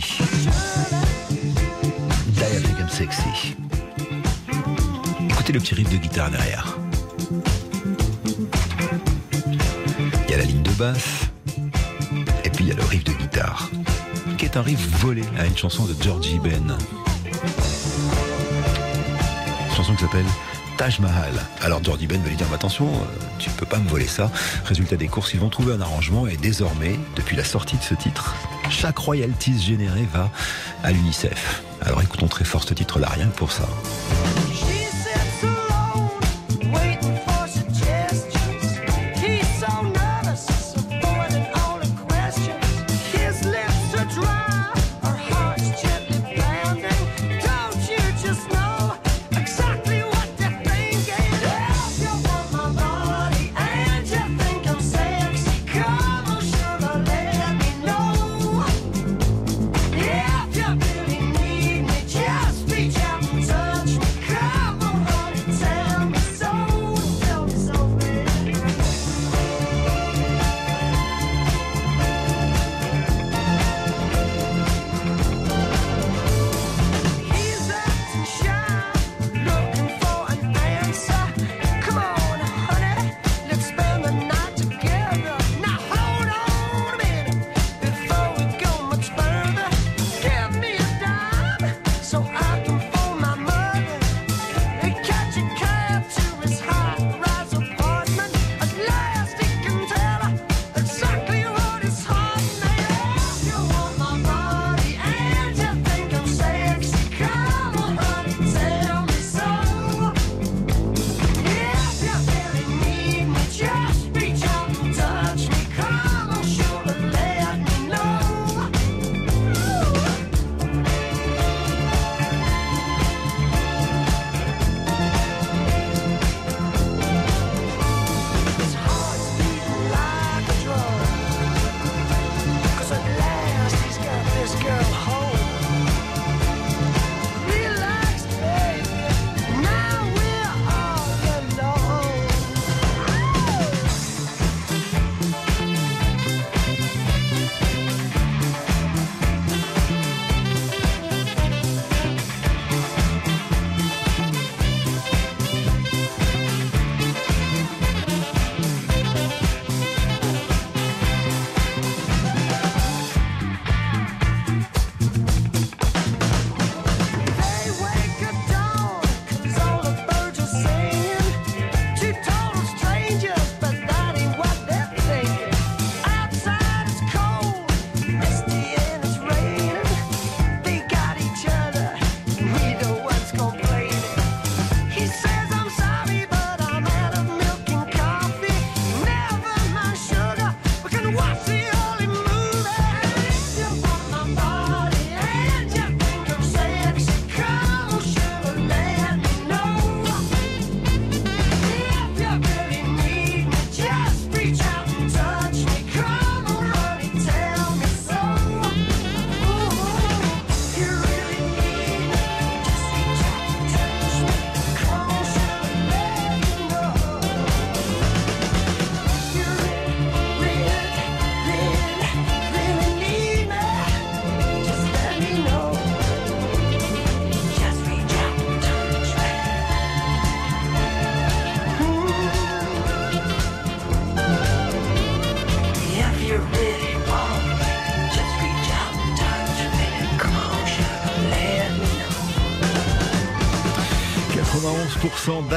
[2.29, 2.43] Die
[2.79, 3.57] I'm Sexy.
[5.29, 6.79] Écoutez le petit riff de guitare derrière.
[10.29, 11.23] Il y a la ligne de basse,
[12.45, 13.69] et puis il y a le riff de guitare,
[14.39, 16.79] qui est un riff volé à une chanson de Georgie Ben.
[19.75, 20.27] Chanson qui s'appelle
[20.77, 21.33] Taj Mahal.
[21.63, 24.31] Alors Georgie Ben va lui dire attention, euh, tu peux pas me voler ça.
[24.65, 27.95] Résultat des courses, ils vont trouver un arrangement et désormais, depuis la sortie de ce
[27.95, 28.35] titre,
[28.69, 30.31] chaque royalties générée va
[30.83, 31.63] à l'UNICEF.
[31.81, 33.69] Alors écoutons très fort ce titre-là, rien que pour ça.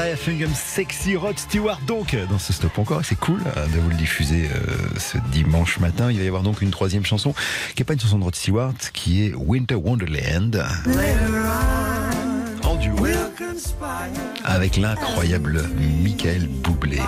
[0.00, 3.04] 91% d'AFM Sexy Rod Stewart donc dans ce stop encore.
[3.04, 6.10] C'est cool hein, de vous le diffuser euh, ce dimanche matin.
[6.10, 7.34] Il va y avoir donc une troisième chanson
[7.74, 10.64] qui n'est pas une chanson de Rod Stewart, qui est Winter Wonderland.
[12.62, 13.06] En duo
[14.44, 15.68] avec l'incroyable
[16.02, 17.00] Michael Bublé.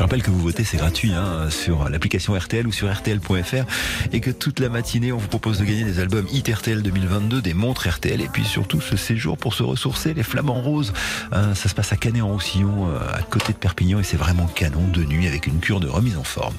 [0.00, 3.66] Je rappelle que vous votez, c'est gratuit hein, sur l'application RTL ou sur RTL.fr
[4.14, 7.42] et que toute la matinée, on vous propose de gagner des albums Hit RTL 2022,
[7.42, 10.94] des montres RTL et puis surtout ce séjour pour se ressourcer, les Flamants Roses.
[11.32, 14.88] Hein, ça se passe à Canet-en-Roussillon, euh, à côté de Perpignan et c'est vraiment canon
[14.88, 16.56] de nuit avec une cure de remise en forme.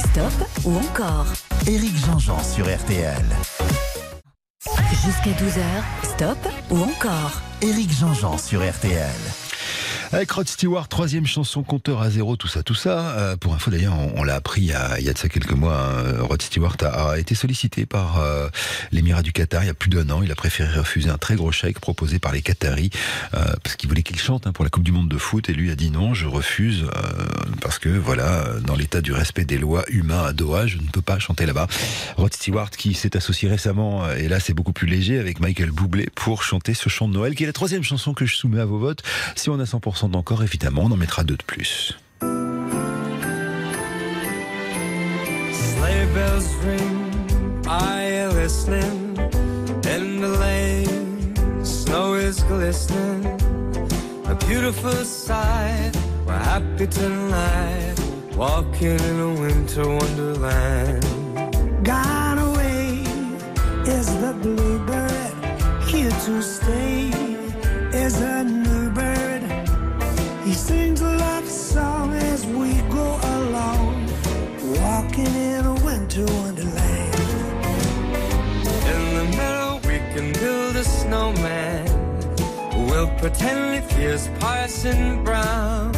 [0.00, 1.26] Stop ou encore?
[1.68, 3.24] Éric Jean-Jean sur RTL.
[5.04, 7.40] Jusqu'à 12h, stop ou encore?
[7.60, 9.06] Éric Jean-Jean sur RTL.
[10.12, 13.16] Avec Rod Stewart, troisième chanson, compteur à zéro, tout ça, tout ça.
[13.16, 15.30] Euh, pour info d'ailleurs, on, l'a appris il y, a, il y a de ça
[15.30, 15.74] quelques mois.
[15.74, 18.50] hein, Rod Stewart a, a été sollicité par euh,
[18.90, 20.22] l'émirat du Qatar il y a plus d'un an.
[20.22, 22.90] Il a préféré refuser un très gros chèque proposé par les Qataris
[23.32, 25.48] euh, parce qu'il voulait qu'il chante hein, pour la Coupe du Monde de foot.
[25.48, 27.24] Et lui a dit non, je refuse euh,
[27.62, 31.00] parce que voilà, dans l'état du respect des lois humains à Doha, je ne peux
[31.00, 31.68] pas chanter là-bas.
[32.18, 35.70] Rod Stewart qui s'est associé récemment, euh, et là c'est beaucoup plus léger, avec Michael
[35.70, 38.60] Bublé pour chanter ce chant de Noël, qui est la troisième chanson que je soumets
[38.60, 39.02] à vos votes.
[39.36, 41.98] Si on a 100% d'encore, évidemment, on en mettra deux de plus.
[45.52, 49.18] Sleigh bells ring, are you listening?
[49.84, 53.26] In the lane, snow is glistening.
[54.26, 55.92] A beautiful sight,
[56.26, 57.94] we're happy tonight.
[58.36, 61.04] Walking in a winter wonderland.
[61.84, 63.04] Gone away
[63.86, 65.34] is the bluebird.
[65.86, 67.10] Here to stay
[67.92, 68.81] is a new bird.
[70.52, 74.06] He sings a love song as we go along,
[74.82, 77.14] walking in a winter wonderland.
[78.92, 81.86] In the meadow, we can build a snowman.
[82.86, 85.94] We'll pretend if he is Parson Brown.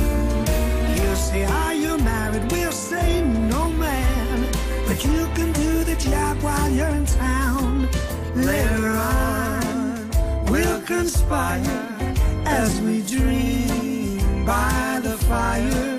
[0.98, 2.52] You'll say, Are you married?
[2.52, 4.52] We'll say, No, man.
[4.86, 7.88] But you can do the job while you're in town.
[8.36, 10.11] Later on,
[10.46, 12.14] we'll conspire
[12.46, 13.84] as we dream
[14.45, 15.99] by the fire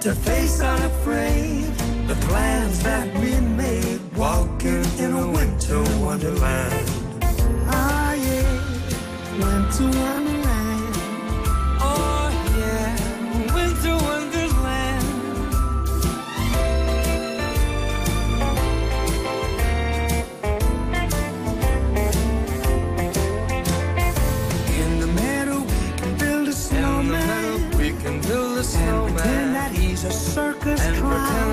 [0.00, 1.64] to face unafraid
[2.08, 4.00] the plans that we made.
[4.16, 6.90] Walking in a winter wonderland.
[7.68, 8.60] Ah, yeah,
[9.38, 10.35] winter wonderland.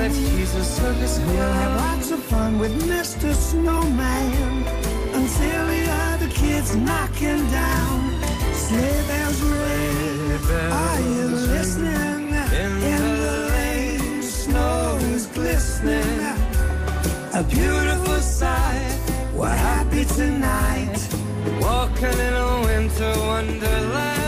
[0.03, 3.33] That he's a circus We'll have lots of fun with Mr.
[3.33, 4.67] Snowman
[5.13, 7.99] until we are the other kids knock him down.
[8.53, 10.31] Sleigh bells ring.
[10.83, 12.23] Are you listening?
[12.61, 12.73] In
[13.23, 16.19] the lane, snow is glistening.
[17.33, 18.99] A beautiful sight.
[19.33, 20.97] We're happy tonight,
[21.61, 24.22] Walking in a winter wonderland.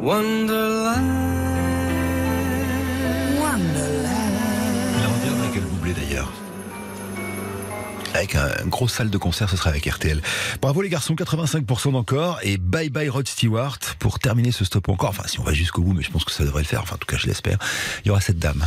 [0.00, 1.24] Wonderland.
[5.40, 6.32] Michael Bublé d'ailleurs.
[8.14, 10.22] Avec un, une grosse salle de concert, ce sera avec RTL.
[10.60, 12.38] Bravo les garçons, 85% d'encore.
[12.42, 15.10] Et bye bye Rod Stewart pour terminer ce stop encore.
[15.10, 16.82] Enfin, si on va jusqu'au bout, mais je pense que ça devrait le faire.
[16.82, 17.58] Enfin, en tout cas, je l'espère.
[18.04, 18.64] Il y aura cette dame.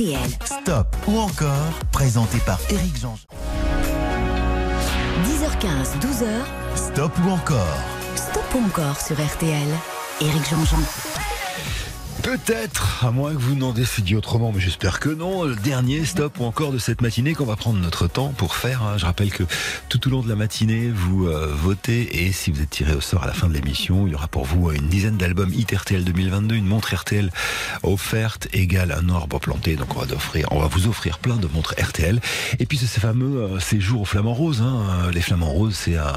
[0.00, 0.30] RTL.
[0.46, 3.26] Stop ou encore, présenté par Éric Jean-Jean.
[5.24, 6.26] 10h15, 12h,
[6.74, 7.76] Stop ou encore,
[8.16, 9.68] stop ou encore sur RTL.
[10.22, 11.09] Éric Jean-Jean.
[12.22, 16.38] Peut-être, à moins que vous n'en décidiez autrement, mais j'espère que non, le dernier stop
[16.38, 18.82] ou encore de cette matinée qu'on va prendre notre temps pour faire.
[18.82, 18.98] hein.
[18.98, 19.42] Je rappelle que
[19.88, 23.00] tout au long de la matinée, vous euh, votez et si vous êtes tiré au
[23.00, 25.52] sort à la fin de l'émission, il y aura pour vous euh, une dizaine d'albums
[25.52, 27.30] Hit RTL 2022, une montre RTL
[27.82, 29.76] offerte égale un arbre planté.
[29.76, 30.00] Donc on
[30.58, 32.20] va, vous offrir plein de montres RTL.
[32.58, 34.60] Et puis ce fameux euh, séjour aux Flamands Roses.
[34.62, 35.10] Hein.
[35.12, 36.12] Les Flamands Roses, c'est un,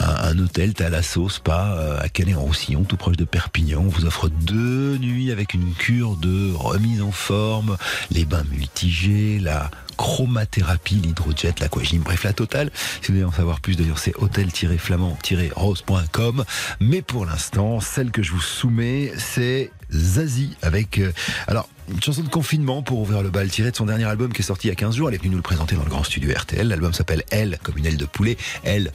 [0.00, 3.82] un, un hôtel Thalasso Spa euh, à Canet-en-Roussillon, tout proche de Perpignan.
[3.86, 7.76] On vous offre deux nuits avec une cure de remise en forme,
[8.10, 12.70] les bains multigés, la chromathérapie, l'hydrojet, l'aquagym, bref la totale.
[13.02, 16.44] Si vous voulez en savoir plus, d'ailleurs c'est hôtel-flamand-rose.com.
[16.80, 21.00] Mais pour l'instant, celle que je vous soumets, c'est Zazie avec...
[21.00, 21.12] euh,
[21.48, 24.40] alors, une chanson de confinement pour ouvrir le bal tirée de son dernier album qui
[24.40, 25.10] est sorti il y a 15 jours.
[25.10, 26.66] Elle est venue nous le présenter dans le grand studio RTL.
[26.66, 28.38] L'album s'appelle Elle, comme une aile de poulet.
[28.64, 28.90] Elle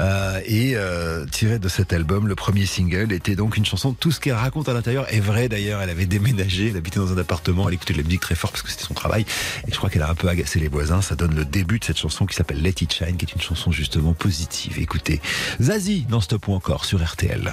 [0.00, 3.92] Euh, et euh, tiré de cet album, le premier single était donc une chanson.
[3.92, 5.82] Tout ce qu'elle raconte à l'intérieur est vrai d'ailleurs.
[5.82, 8.50] Elle avait déménagé, elle habitait dans un appartement, elle écoutait de la musique très fort
[8.50, 9.24] parce que c'était son travail.
[9.68, 11.02] Et je crois qu'elle a un peu agacé les voisins.
[11.02, 13.40] Ça donne le début de cette chanson qui s'appelle Let It Shine, qui est une
[13.40, 14.78] chanson justement positive.
[14.78, 15.20] Écoutez,
[15.60, 17.52] Zazie dans Stop ou encore sur RTL.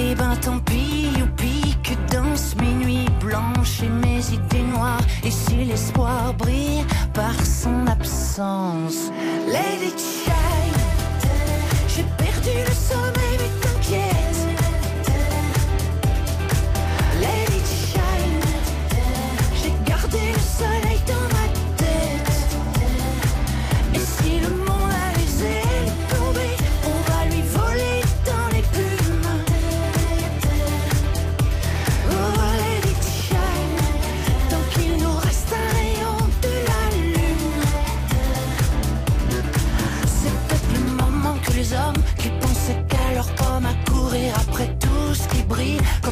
[0.00, 5.06] Et ben tant pis, youpi, que dansent mes nuits blanches et mes idées noires.
[5.24, 9.10] Et si l'espoir brille par son absence,
[9.48, 10.78] it shine.
[11.88, 13.27] J'ai perdu le sommeil,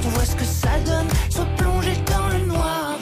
[0.06, 2.98] on voit ce que ça donne, soient plongés dans le noir.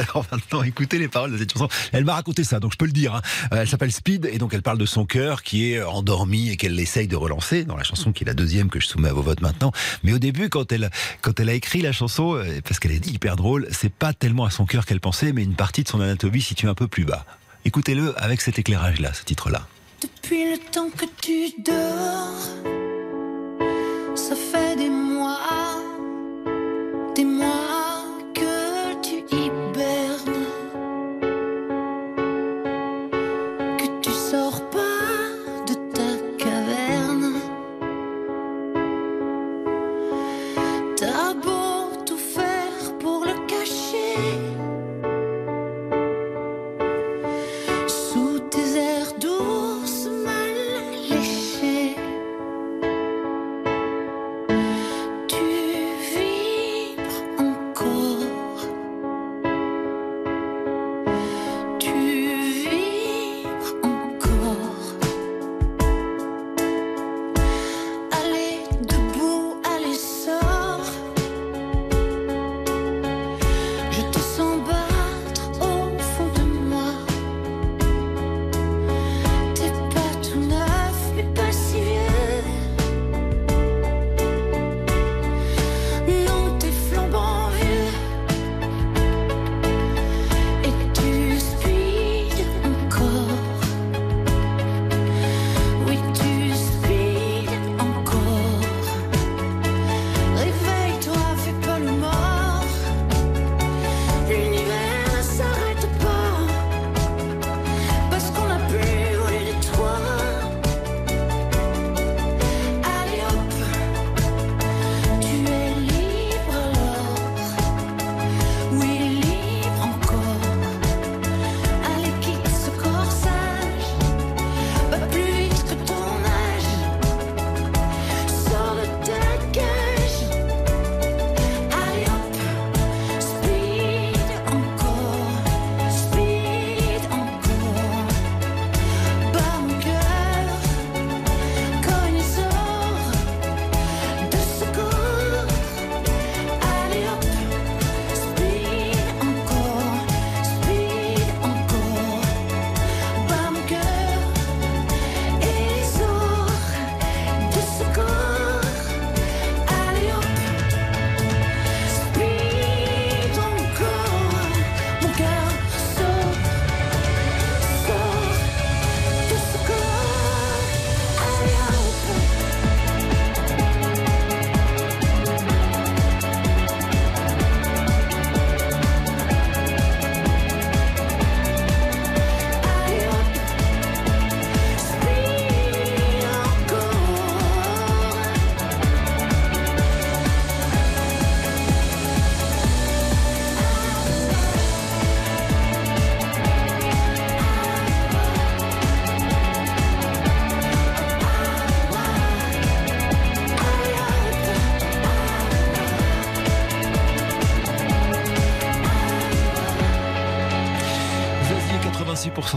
[0.00, 1.68] Alors maintenant, écoutez les paroles de cette chanson.
[1.92, 3.14] Elle m'a raconté ça, donc je peux le dire.
[3.14, 3.22] hein.
[3.52, 6.56] Euh, Elle s'appelle Speed et donc elle parle de son cœur qui est endormi et
[6.56, 9.12] qu'elle essaye de relancer dans la chanson qui est la deuxième que je soumets à
[9.12, 9.72] vos votes maintenant.
[10.02, 10.90] Mais au début, quand elle,
[11.22, 14.44] quand elle a écrit la chanson, euh, parce qu'elle est hyper drôle, c'est pas tellement
[14.44, 17.04] à son cœur qu'elle pensait, mais une partie de son anatomie située un peu plus
[17.04, 17.24] bas.
[17.64, 19.66] Écoutez-le avec cet éclairage-là, ce titre-là.
[20.02, 22.34] Depuis le temps que tu dors,
[24.14, 25.38] ça fait des mois,
[27.16, 27.63] des mois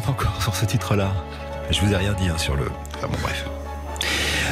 [0.06, 1.14] encore sur ce titre-là.
[1.72, 2.66] Je vous ai rien dit hein, sur le.
[3.02, 3.46] Ah bon, bref.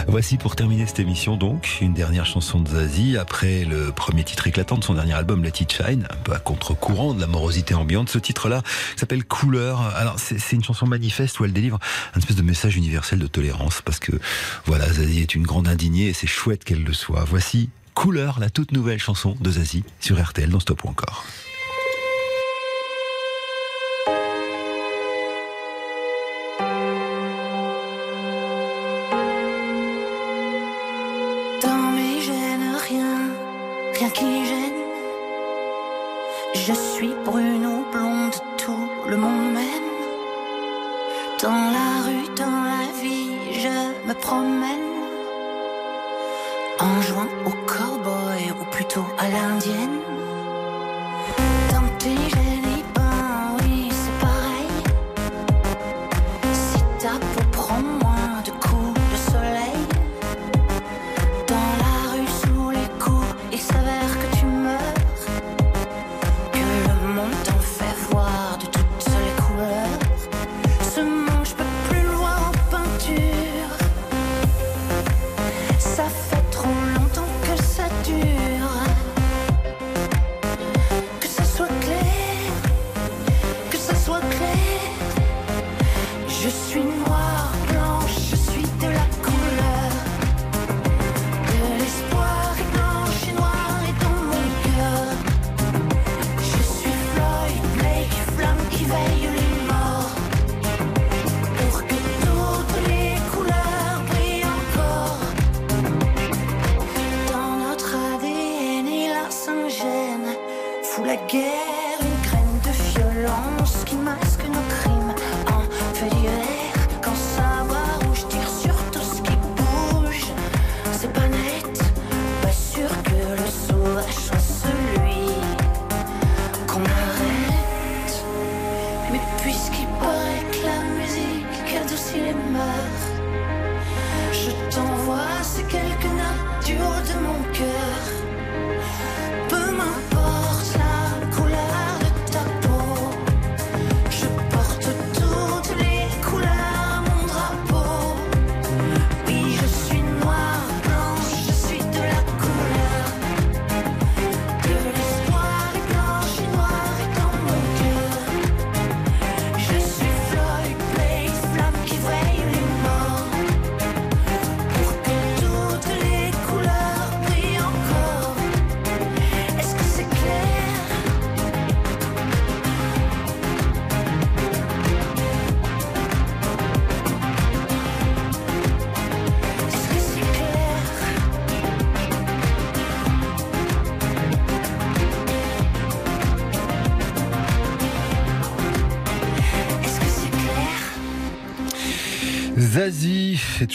[0.07, 4.45] Voici pour terminer cette émission donc une dernière chanson de Zazie après le premier titre
[4.47, 7.73] éclatant de son dernier album Let It Shine, un peu à contre-courant de la morosité
[7.73, 8.09] ambiante.
[8.09, 8.61] Ce titre-là
[8.97, 9.81] s'appelle Couleur.
[9.95, 11.79] Alors c'est c'est une chanson manifeste où elle délivre
[12.13, 14.11] un espèce de message universel de tolérance parce que
[14.65, 17.23] voilà Zazie est une grande indignée et c'est chouette qu'elle le soit.
[17.23, 21.25] Voici Couleur, la toute nouvelle chanson de Zazie sur RTL dans Stop ou encore.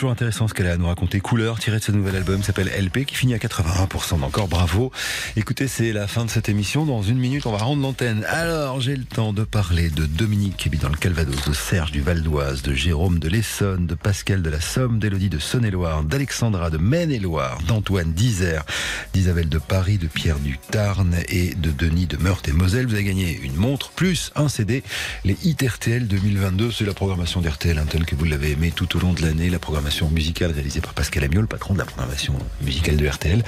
[0.00, 1.20] Toujours intéressant ce qu'elle a à nous raconter.
[1.20, 4.48] Couleur tirée de ce nouvel album s'appelle LP qui finit à 81% encore.
[4.48, 4.90] Bravo.
[5.36, 6.86] Écoutez, c'est la fin de cette émission.
[6.86, 8.24] Dans une minute, on va rendre l'antenne.
[8.26, 11.92] Alors, j'ai le temps de parler de Dominique qui habite dans le Calvados, de Serge
[11.92, 16.02] du Val d'Oise, de Jérôme de l'Essonne, de Pascal de la Somme, d'Élodie de Saône-et-Loire,
[16.02, 18.64] d'Alexandra de Maine-et-Loire, d'Antoine d'Isère,
[19.12, 22.86] d'Isabelle de Paris, de Pierre du Tarn et de Denis de Meurthe et Moselle.
[22.86, 24.82] Vous avez gagné une montre plus un CD.
[25.26, 28.96] Les hits RTL 2022, c'est la programmation d'RTL, hein, telle que vous l'avez aimé tout
[28.96, 31.84] au long de l'année, la programmation musicale réalisée par Pascal Amiot, le patron de la
[31.84, 33.44] programmation musicale de RTL.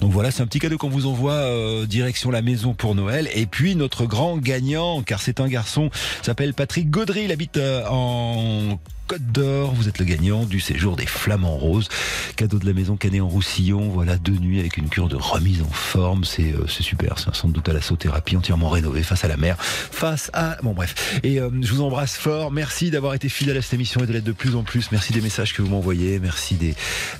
[0.00, 3.28] Donc voilà, c'est un petit cadeau qu'on vous envoie euh, direction la maison pour Noël.
[3.34, 5.90] Et puis notre grand gagnant, car c'est un garçon,
[6.22, 9.72] s'appelle Patrick Gaudry, il habite euh, en Côte d'Or.
[9.74, 11.88] Vous êtes le gagnant du séjour des Flamants Roses.
[12.34, 13.88] Cadeau de la maison Canet en Roussillon.
[13.88, 16.24] Voilà, deux nuits avec une cure de remise en forme.
[16.24, 17.18] C'est euh, super.
[17.18, 19.56] C'est un centre de thalassothérapie entièrement rénové face à la mer.
[19.60, 20.56] Face à...
[20.62, 21.20] Bon bref.
[21.22, 22.50] Et euh, je vous embrasse fort.
[22.50, 24.90] Merci d'avoir été fidèle à cette émission et de l'être de plus en plus.
[24.90, 26.18] Merci des messages que vous m'envoyez.
[26.18, 26.74] Merci des...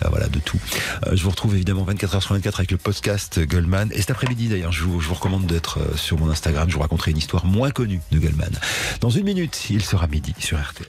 [0.05, 0.59] euh, voilà, de tout.
[1.07, 3.91] Euh, je vous retrouve évidemment 24h sur 24 avec le podcast Goldman.
[3.93, 6.69] Et cet après-midi d'ailleurs, je vous, je vous recommande d'être euh, sur mon Instagram.
[6.69, 8.51] Je vous raconterai une histoire moins connue de Goldman.
[9.01, 10.87] Dans une minute, il sera midi sur RTL.